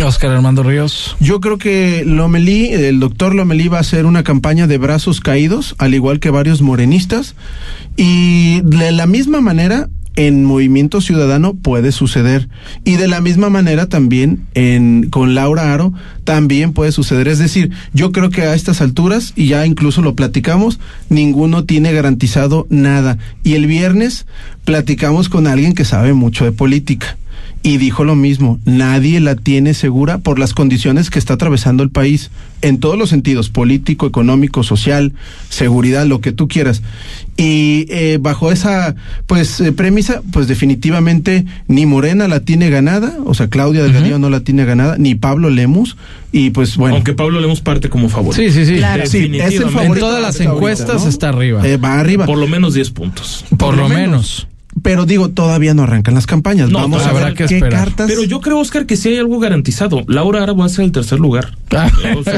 [0.03, 1.15] Oscar Armando Ríos.
[1.19, 5.73] Yo creo que Lomelí, el doctor Lomelí va a hacer una campaña de brazos caídos,
[5.79, 7.33] al igual que varios morenistas,
[7.97, 12.47] y de la misma manera en Movimiento Ciudadano puede suceder.
[12.83, 15.93] Y de la misma manera también en con Laura Aro
[16.23, 20.15] también puede suceder, es decir, yo creo que a estas alturas y ya incluso lo
[20.15, 23.17] platicamos, ninguno tiene garantizado nada.
[23.43, 24.25] Y el viernes
[24.63, 27.17] platicamos con alguien que sabe mucho de política
[27.65, 31.89] y dijo lo mismo, nadie la tiene segura por las condiciones que está atravesando el
[31.89, 32.29] país,
[32.61, 35.13] en todos los sentidos, político, económico, social,
[35.49, 36.83] seguridad, lo que tú quieras.
[37.37, 38.95] Y eh, bajo esa
[39.25, 44.29] pues eh, premisa, pues definitivamente ni Morena la tiene ganada, o sea, Claudia Delgadillo no
[44.29, 45.97] la tiene ganada, ni Pablo Lemus,
[46.31, 46.97] y pues bueno.
[46.97, 48.43] Aunque Pablo Lemos parte como favorito.
[48.43, 48.75] Sí, sí, sí.
[48.75, 49.07] Claro.
[49.07, 49.73] Sí, es el Definitivamente.
[49.73, 51.09] favorito En todas las ahorita, encuestas ¿no?
[51.09, 51.67] está arriba.
[51.67, 52.27] Eh, va arriba.
[52.27, 53.43] Por lo menos 10 puntos.
[53.57, 54.47] Por, lo menos.
[54.83, 56.69] Pero digo, todavía no arrancan las campañas.
[56.69, 57.85] No, Vamos a ver que qué esperar.
[57.85, 58.07] cartas.
[58.07, 60.03] Pero yo creo, Oscar, que sí hay algo garantizado.
[60.07, 61.55] Laura Ara va a ser el tercer lugar.
[61.75, 61.89] Ah.
[62.17, 62.35] O sea,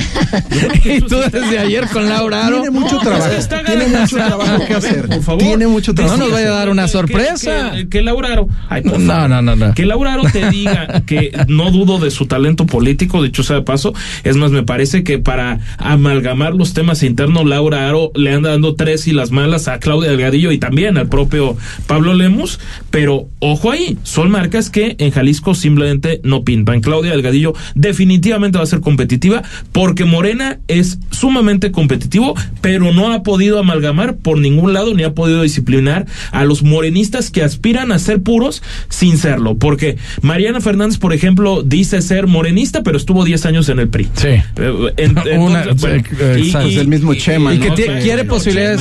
[0.81, 2.61] que y tú desde ayer con Laura Aro.
[2.61, 3.31] Tiene mucho No, trabajo.
[3.33, 5.07] está Tiene mucho trabajo que hacer.
[5.07, 5.41] por favor.
[5.43, 6.17] Tiene mucho trabajo.
[6.17, 7.71] No nos vaya a dar una sorpresa.
[7.73, 8.47] Que, que Laura Aro.
[8.69, 9.73] Ay, No, no, no, no.
[9.73, 13.61] Que Laura Aro te diga que no dudo de su talento político, dicho sea de
[13.63, 13.93] paso.
[14.23, 18.75] Es más, me parece que para amalgamar los temas internos, Laura Aro le anda dando
[18.75, 21.57] tres y las malas a Claudia Delgadillo y también al propio
[21.87, 22.59] Pablo Lemus.
[22.91, 26.81] Pero ojo ahí, son marcas que en Jalisco simplemente no pintan.
[26.81, 33.23] Claudia Delgadillo definitivamente va a ser competitiva porque Morena es sumamente competitivo, pero no ha
[33.23, 37.99] podido amalgamar por ningún lado ni ha podido disciplinar a los morenistas que aspiran a
[37.99, 39.57] ser puros sin serlo.
[39.57, 44.07] Porque Mariana Fernández, por ejemplo, dice ser morenista, pero estuvo 10 años en el PRI.
[44.13, 44.27] Sí.
[44.27, 44.43] Eh,
[44.97, 46.67] eh, y- exacto.
[46.67, 47.75] y- Es el mismo Chema, y que ¿no?
[47.75, 48.79] tie- Sí, quiere posibilidades.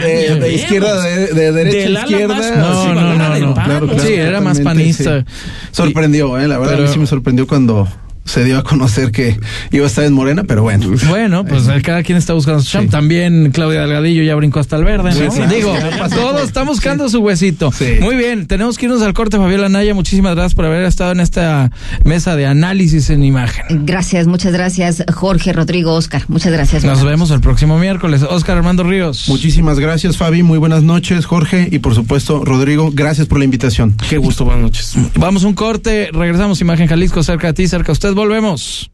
[0.00, 2.56] De, de- de izquierda, de, de derecha Del a ala izquierda.
[2.62, 3.54] más No, no, no, del no.
[3.54, 5.20] PAN, Claro, claro, Sí, era más panista.
[5.20, 5.26] sí.
[5.72, 7.88] Sorprendió, eh, la verdad, Pero- a mí sí me sorprendió cuando
[8.28, 9.38] se dio a conocer que
[9.70, 10.86] iba a estar en Morena, pero bueno.
[11.08, 12.90] Bueno, pues cada quien está buscando su champ.
[12.90, 15.30] También Claudia Delgadillo ya brincó hasta el verde, ¿no?
[15.30, 15.54] Sí, sí.
[15.54, 15.74] Digo,
[16.14, 17.72] todos están buscando su huesito.
[17.72, 17.94] Sí.
[18.00, 19.94] Muy bien, tenemos que irnos al corte, Fabiola Naya.
[19.94, 21.70] Muchísimas gracias por haber estado en esta
[22.04, 23.86] mesa de análisis en imagen.
[23.86, 28.22] gracias muchas gracias Jorge Rodrigo Oscar muchas gracias Nos vemos el próximo miércoles.
[28.22, 29.28] Oscar Armando Ríos.
[29.28, 30.42] Muchísimas gracias, Fabi.
[30.42, 31.68] Muy buenas noches, Jorge.
[31.70, 33.94] Y por supuesto, Rodrigo, gracias por la invitación.
[34.08, 34.94] Qué gusto, buenas noches.
[35.16, 36.60] Vamos un corte, regresamos.
[36.60, 38.12] Imagen Jalisco, cerca de ti, cerca de usted.
[38.18, 38.90] Volvemos.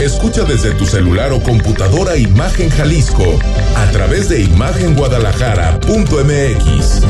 [0.00, 3.38] Escucha desde tu celular o computadora Imagen Jalisco
[3.76, 7.02] a través de imagenguadalajara.mx.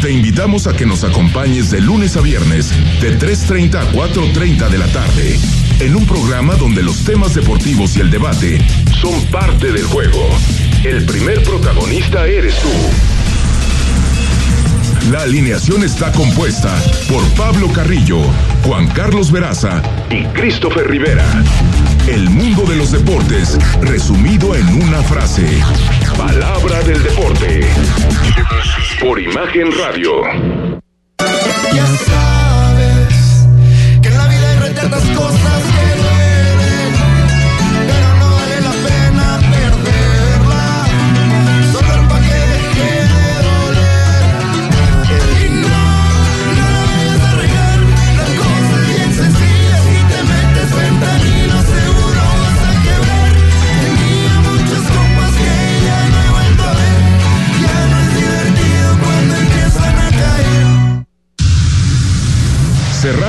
[0.00, 2.70] Te invitamos a que nos acompañes de lunes a viernes
[3.02, 5.38] de 3.30 a 4.30 de la tarde
[5.80, 8.58] en un programa donde los temas deportivos y el debate
[9.02, 10.30] son parte del juego.
[10.82, 12.70] El primer protagonista eres tú.
[15.10, 16.74] La alineación está compuesta
[17.08, 18.18] por Pablo Carrillo,
[18.62, 21.24] Juan Carlos Veraza y Christopher Rivera.
[22.06, 25.46] El mundo de los deportes, resumido en una frase.
[26.14, 27.60] Palabra del deporte.
[29.00, 30.22] Por Imagen Radio.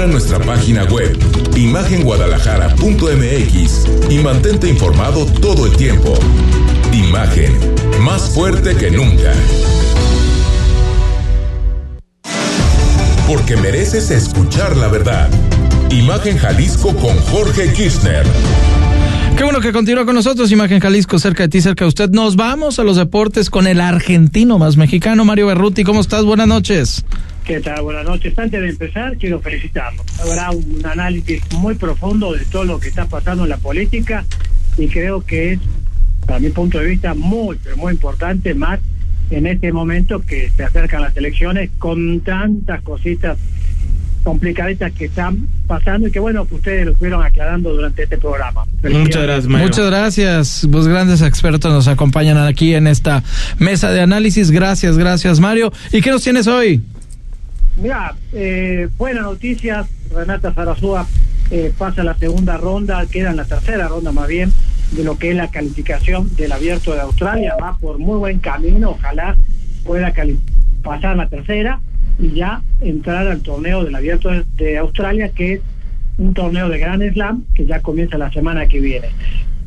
[0.00, 1.14] A nuestra página web
[1.56, 6.18] imagenguadalajara.mx y mantente informado todo el tiempo.
[6.90, 7.52] Imagen,
[8.00, 9.34] más fuerte que nunca.
[13.28, 15.28] Porque mereces escuchar la verdad.
[15.90, 18.24] Imagen Jalisco con Jorge Kirchner.
[19.36, 22.08] Qué bueno que continúa con nosotros, Imagen Jalisco, cerca de ti, cerca de usted.
[22.08, 25.84] Nos vamos a los deportes con el argentino más mexicano, Mario Berruti.
[25.84, 26.24] ¿Cómo estás?
[26.24, 27.04] Buenas noches.
[27.50, 27.82] ¿Qué tal?
[27.82, 28.32] Buenas noches.
[28.38, 30.04] Antes de empezar, quiero felicitarlo.
[30.20, 34.24] Habrá un análisis muy profundo de todo lo que está pasando en la política
[34.78, 35.58] y creo que es,
[36.28, 38.78] para mi punto de vista, muy, pero muy importante, más
[39.32, 43.36] en este momento que se acercan las elecciones con tantas cositas
[44.22, 48.62] complicaditas que están pasando y que bueno, que ustedes lo estuvieron aclarando durante este programa.
[48.84, 50.64] Muchas gracias, Muchas gracias.
[50.70, 53.24] Los grandes expertos nos acompañan aquí en esta
[53.58, 54.52] mesa de análisis.
[54.52, 55.72] Gracias, gracias, Mario.
[55.90, 56.80] ¿Y qué nos tienes hoy?
[57.80, 59.88] Mira, eh, buenas noticias.
[60.12, 61.06] Renata Zarazúa
[61.50, 64.52] eh, pasa la segunda ronda, queda en la tercera ronda más bien
[64.92, 67.56] de lo que es la calificación del abierto de Australia.
[67.60, 69.34] Va por muy buen camino, ojalá
[69.84, 70.12] pueda
[70.82, 71.80] pasar la tercera
[72.18, 75.60] y ya entrar al torneo del abierto de, Australia, que es
[76.18, 79.08] un torneo de Grand Slam que ya comienza la semana que viene.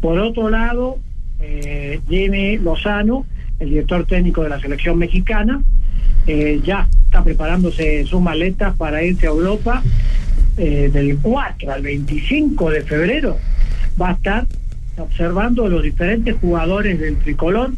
[0.02, 1.00] Por otro lado,
[1.40, 2.00] eh,
[2.62, 3.26] Lozano,
[3.60, 5.64] el director técnico de la selección mexicana,
[6.28, 9.84] eh, ya está preparándose su maleta para irse a Europa
[10.58, 13.38] eh, del 4 al 25 de febrero.
[14.02, 14.48] Va a estar
[14.98, 17.72] observando los diferentes jugadores del tricolor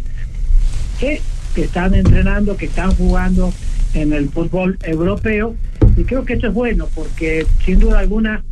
[0.99, 1.21] que,
[1.53, 3.53] que están entrenando, que están jugando
[3.93, 5.55] en el fútbol europeo.
[5.97, 8.43] Y creo que esto es bueno porque sin duda alguna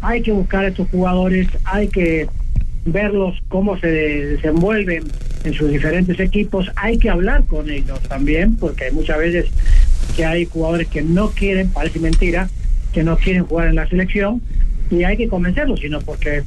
[0.00, 2.28] hay que buscar a estos jugadores, hay que
[2.84, 5.04] verlos cómo se desenvuelven
[5.46, 9.46] en sus diferentes equipos, hay que hablar con ellos también, porque muchas veces
[10.16, 12.48] que hay jugadores que no quieren, parece mentira,
[12.92, 14.42] que no quieren jugar en la selección,
[14.90, 16.42] y hay que convencerlos, sino porque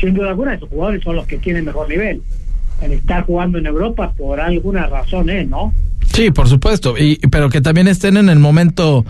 [0.00, 2.22] sin duda alguna esos jugadores son los que tienen mejor nivel.
[2.80, 5.72] El estar jugando en Europa por alguna razón es, ¿no?
[6.16, 9.04] Sí, por supuesto, y, pero que también estén en el momento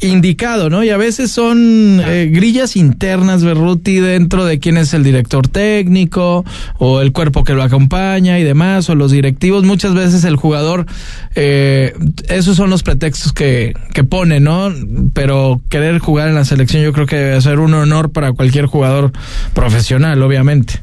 [0.00, 0.84] indicado, ¿no?
[0.84, 6.44] Y a veces son eh, grillas internas, Berruti, dentro de quién es el director técnico
[6.78, 9.64] o el cuerpo que lo acompaña y demás, o los directivos.
[9.64, 10.86] Muchas veces el jugador,
[11.34, 11.92] eh,
[12.28, 14.72] esos son los pretextos que, que pone, ¿no?
[15.12, 18.66] Pero querer jugar en la selección yo creo que debe ser un honor para cualquier
[18.66, 19.10] jugador
[19.54, 20.74] profesional, obviamente.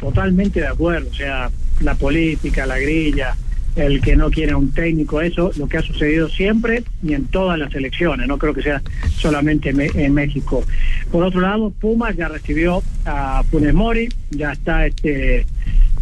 [0.00, 1.50] Totalmente de acuerdo, o sea,
[1.82, 3.36] la política, la grilla,
[3.76, 7.58] el que no quiere un técnico, eso lo que ha sucedido siempre y en todas
[7.58, 8.82] las elecciones, no creo que sea
[9.16, 10.64] solamente me- en México.
[11.12, 15.46] Por otro lado, Pumas ya recibió a Funes Mori, ya está este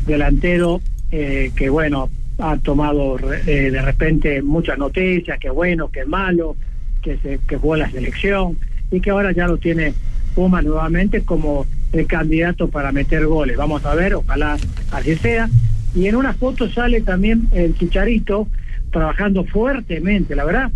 [0.06, 2.08] delantero eh, que bueno,
[2.38, 3.16] ha tomado
[3.46, 6.56] eh, de repente muchas noticias, que bueno, que malo,
[7.02, 8.58] que se que en la selección
[8.90, 9.92] y que ahora ya lo tiene
[10.34, 13.56] Pumas nuevamente como el candidato para meter goles.
[13.56, 14.56] Vamos a ver, ojalá
[14.92, 15.48] así sea.
[15.94, 18.48] Y en una foto sale también el Chicharito
[18.90, 20.70] trabajando fuertemente, la verdad.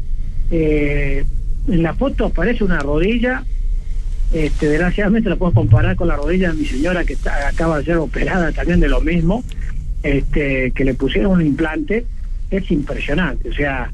[0.50, 1.24] Eh,
[1.68, 3.44] en la foto aparece una rodilla,
[4.32, 7.84] este, desgraciadamente la puedo comparar con la rodilla de mi señora que está- acaba de
[7.84, 9.44] ser operada también de lo mismo,
[10.02, 12.06] este, que le pusieron un implante,
[12.50, 13.92] es impresionante, o sea,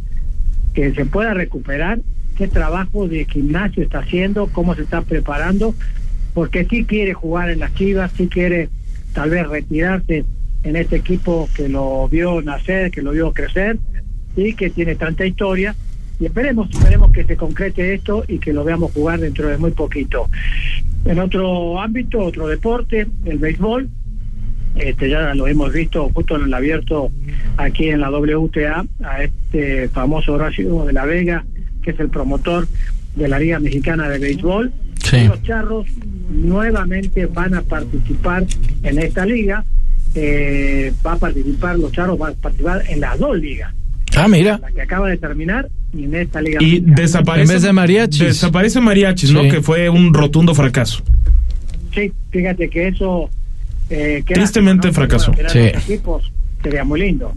[0.74, 1.98] que se pueda recuperar,
[2.36, 5.74] qué trabajo de gimnasio está haciendo, cómo se está preparando,
[6.34, 8.68] porque sí quiere jugar en las Chivas, sí quiere
[9.12, 10.24] tal vez retirarse
[10.62, 13.78] en este equipo que lo vio nacer, que lo vio crecer
[14.36, 15.74] y que tiene tanta historia
[16.20, 19.70] y esperemos, esperemos que se concrete esto y que lo veamos jugar dentro de muy
[19.70, 20.28] poquito.
[21.04, 23.88] En otro ámbito, otro deporte, el béisbol,
[24.74, 27.11] este ya lo hemos visto justo en el abierto
[27.56, 31.44] aquí en la WTA a este famoso Horacio de la Vega,
[31.82, 32.66] que es el promotor
[33.14, 34.72] de la Liga Mexicana de Béisbol.
[35.02, 35.24] Sí.
[35.28, 35.86] Los charros
[36.30, 38.44] nuevamente van a participar
[38.82, 39.64] en esta liga.
[40.20, 43.72] Eh, va a participar, los charros van a participar en las dos ligas.
[44.16, 44.58] Ah, mira.
[44.60, 46.58] La que acaba de terminar y en esta liga.
[46.60, 46.94] Y mexicana.
[46.96, 47.42] desaparece.
[47.42, 48.18] En vez de mariachis.
[48.20, 49.42] Desaparece mariachis, ¿no?
[49.42, 51.02] Que fue un rotundo fracaso.
[51.94, 53.30] Sí, fíjate que eso.
[53.90, 54.92] Eh, Tristemente ¿no?
[54.94, 55.32] fracasó.
[55.32, 55.58] Bueno, Sí.
[55.60, 56.30] equipos
[56.62, 57.32] sería muy lindo.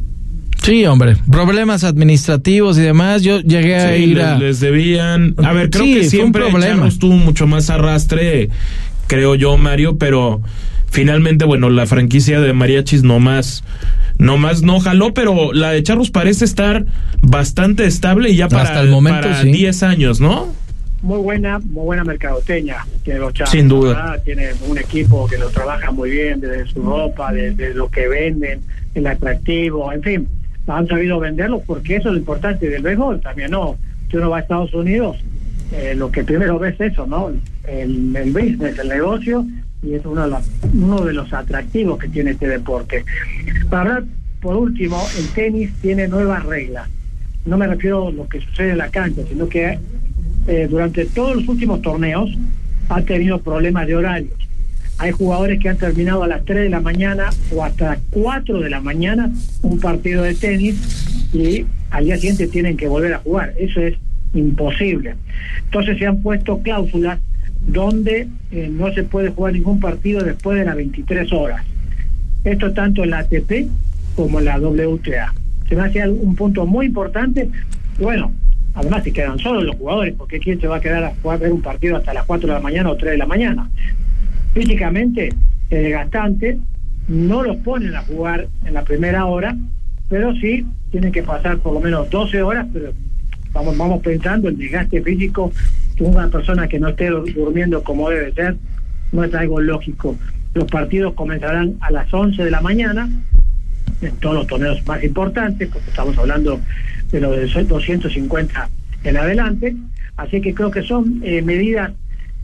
[0.64, 3.22] Sí, hombre, problemas administrativos y demás.
[3.24, 4.38] Yo llegué a Sí, ir les, a...
[4.38, 5.36] les debían.
[5.44, 6.76] A ver, creo Sí, que fue un siempre problema.
[6.78, 8.50] Charros tuvo mucho más arrastre,
[9.08, 10.42] creo yo, Mario, pero
[10.92, 13.64] finalmente, bueno, la franquicia de Mariachis no más.
[14.18, 16.86] No más no jaló, pero la de Charros parece estar
[17.22, 19.52] bastante estable y ya para, Hasta el momento, para sí.
[19.52, 20.54] 10 años, ¿no?
[21.02, 23.50] Muy buena, muy buena mercadoteña tiene los chavos.
[23.50, 23.96] Sin duda.
[23.96, 24.22] ¿verdad?
[24.24, 28.62] Tiene un equipo que lo trabaja muy bien, desde su ropa, desde lo que venden,
[28.94, 30.28] el atractivo, en fin.
[30.68, 33.78] Han sabido venderlo porque eso es lo importante del béisbol también, ¿no?
[34.12, 35.18] Si uno va a Estados Unidos,
[35.72, 37.32] eh, lo que primero ves es eso, ¿no?
[37.68, 39.46] El, el business, el negocio,
[39.84, 43.04] y es uno de, los, uno de los atractivos que tiene este deporte.
[43.70, 44.04] Para hablar,
[44.42, 46.90] por último, el tenis tiene nuevas reglas.
[47.46, 49.80] No me refiero a lo que sucede en la cancha, sino que
[50.48, 52.30] eh, durante todos los últimos torneos
[52.90, 54.34] ha tenido problemas de horarios.
[54.98, 58.60] Hay jugadores que han terminado a las 3 de la mañana o hasta las 4
[58.60, 59.32] de la mañana
[59.64, 63.54] un partido de tenis y al día siguiente tienen que volver a jugar.
[63.58, 63.96] Eso es
[64.34, 65.16] imposible.
[65.66, 67.20] Entonces se han puesto cláusulas
[67.68, 71.66] donde eh, no se puede jugar ningún partido después de las 23 horas.
[72.44, 73.68] Esto tanto en la ATP
[74.16, 75.34] como en la WTA.
[75.70, 77.50] Se me hace un punto muy importante.
[78.00, 78.32] Bueno,
[78.74, 81.52] además se quedan solos los jugadores, porque ¿quién se va a quedar a jugar ver
[81.52, 83.70] un partido hasta las 4 de la mañana o 3 de la mañana?
[84.54, 86.58] Físicamente es desgastante,
[87.08, 89.56] no los ponen a jugar en la primera hora,
[90.10, 92.92] pero sí tienen que pasar por lo menos 12 horas, pero
[93.54, 95.52] vamos, vamos pensando el desgaste físico
[96.10, 98.56] una persona que no esté dur- durmiendo como debe ser,
[99.12, 100.18] no es algo lógico.
[100.54, 103.10] Los partidos comenzarán a las 11 de la mañana,
[104.02, 106.60] en todos los torneos más importantes, porque estamos hablando
[107.12, 108.70] de los de 250
[109.04, 109.76] en adelante,
[110.18, 111.92] así que creo que son eh, medidas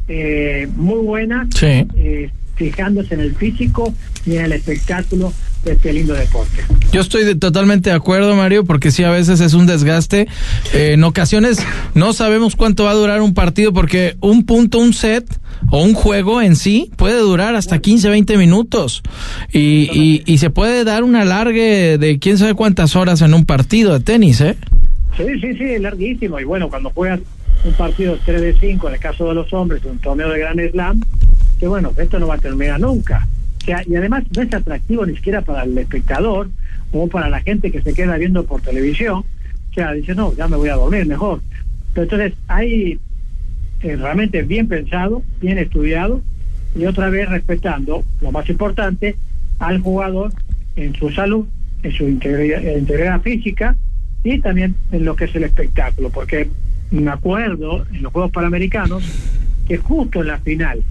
[0.07, 1.85] eh, muy buenas, Sí.
[1.95, 3.93] eh, fijándose en el físico
[4.25, 5.33] y en el espectáculo
[5.63, 6.63] de este lindo deporte.
[6.91, 10.27] Yo estoy de- totalmente de acuerdo, Mario, porque sí, a veces es un desgaste.
[10.73, 11.59] Eh, en ocasiones
[11.93, 15.25] no sabemos cuánto va a durar un partido, porque un punto, un set
[15.69, 19.01] o un juego en sí puede durar hasta 15, 20 minutos.
[19.51, 23.45] Y, y, y se puede dar un alargue de quién sabe cuántas horas en un
[23.45, 24.55] partido de tenis, ¿eh?
[25.17, 26.39] Sí, sí, sí, es larguísimo.
[26.39, 27.19] Y bueno, cuando juegas
[27.65, 30.57] un partido 3 de 5, en el caso de los hombres, un torneo de Gran
[30.71, 31.01] Slam,
[31.59, 33.27] que bueno, esto no va a terminar nunca.
[33.85, 36.49] Y además no es atractivo ni siquiera para el espectador
[36.91, 39.23] o para la gente que se queda viendo por televisión.
[39.71, 41.41] O sea, dice, no, ya me voy a dormir mejor.
[41.95, 42.99] Entonces hay
[43.81, 46.21] eh, realmente bien pensado, bien estudiado
[46.75, 49.15] y otra vez respetando lo más importante
[49.59, 50.31] al jugador
[50.75, 51.45] en su salud,
[51.83, 53.75] en su integridad, integridad física
[54.23, 56.49] y también en lo que es el espectáculo, porque
[56.91, 59.03] me acuerdo en los Juegos Panamericanos
[59.67, 60.83] que justo en la final,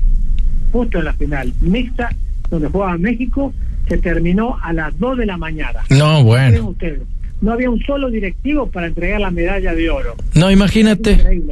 [0.72, 2.10] justo en la final mixta,
[2.50, 3.52] donde jugaba México,
[3.88, 5.80] se terminó a las 2 de la mañana.
[5.90, 6.70] No, bueno.
[6.70, 7.00] Ustedes,
[7.40, 10.14] no había un solo directivo para entregar la medalla de oro.
[10.34, 11.42] No, imagínate.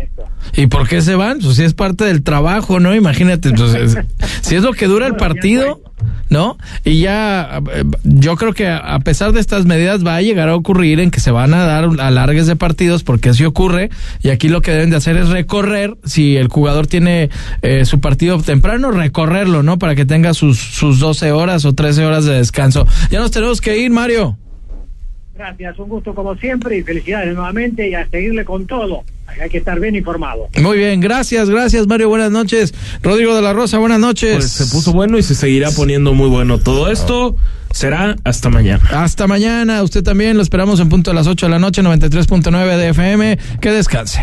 [0.57, 1.41] ¿Y por qué se van?
[1.41, 2.95] Pues si es parte del trabajo, ¿no?
[2.95, 3.99] Imagínate, entonces,
[4.43, 5.82] si es lo que dura el partido,
[6.30, 6.57] ¿no?
[6.85, 10.57] Y ya, eh, yo creo que a pesar de estas medidas va a llegar a
[10.57, 13.91] ocurrir en que se van a dar alargues de partidos, porque así ocurre,
[14.22, 17.30] y aquí lo que deben de hacer es recorrer, si el jugador tiene
[17.62, 19.78] eh, su partido temprano, recorrerlo, ¿no?
[19.78, 22.87] Para que tenga sus, sus 12 horas o 13 horas de descanso.
[23.11, 24.39] Ya nos tenemos que ir, Mario.
[25.37, 29.03] Gracias, un gusto como siempre y felicidades nuevamente y a seguirle con todo.
[29.26, 30.49] Hay que estar bien informado.
[30.61, 32.72] Muy bien, gracias, gracias Mario, buenas noches.
[33.03, 34.37] Rodrigo de la Rosa, buenas noches.
[34.37, 36.59] Pues se puso bueno y se seguirá poniendo muy bueno.
[36.59, 37.35] Todo esto
[37.72, 38.85] será hasta mañana.
[38.93, 42.76] Hasta mañana, usted también, lo esperamos en punto de las 8 de la noche, 93.9
[42.76, 43.39] de FM.
[43.61, 44.22] Que descanse.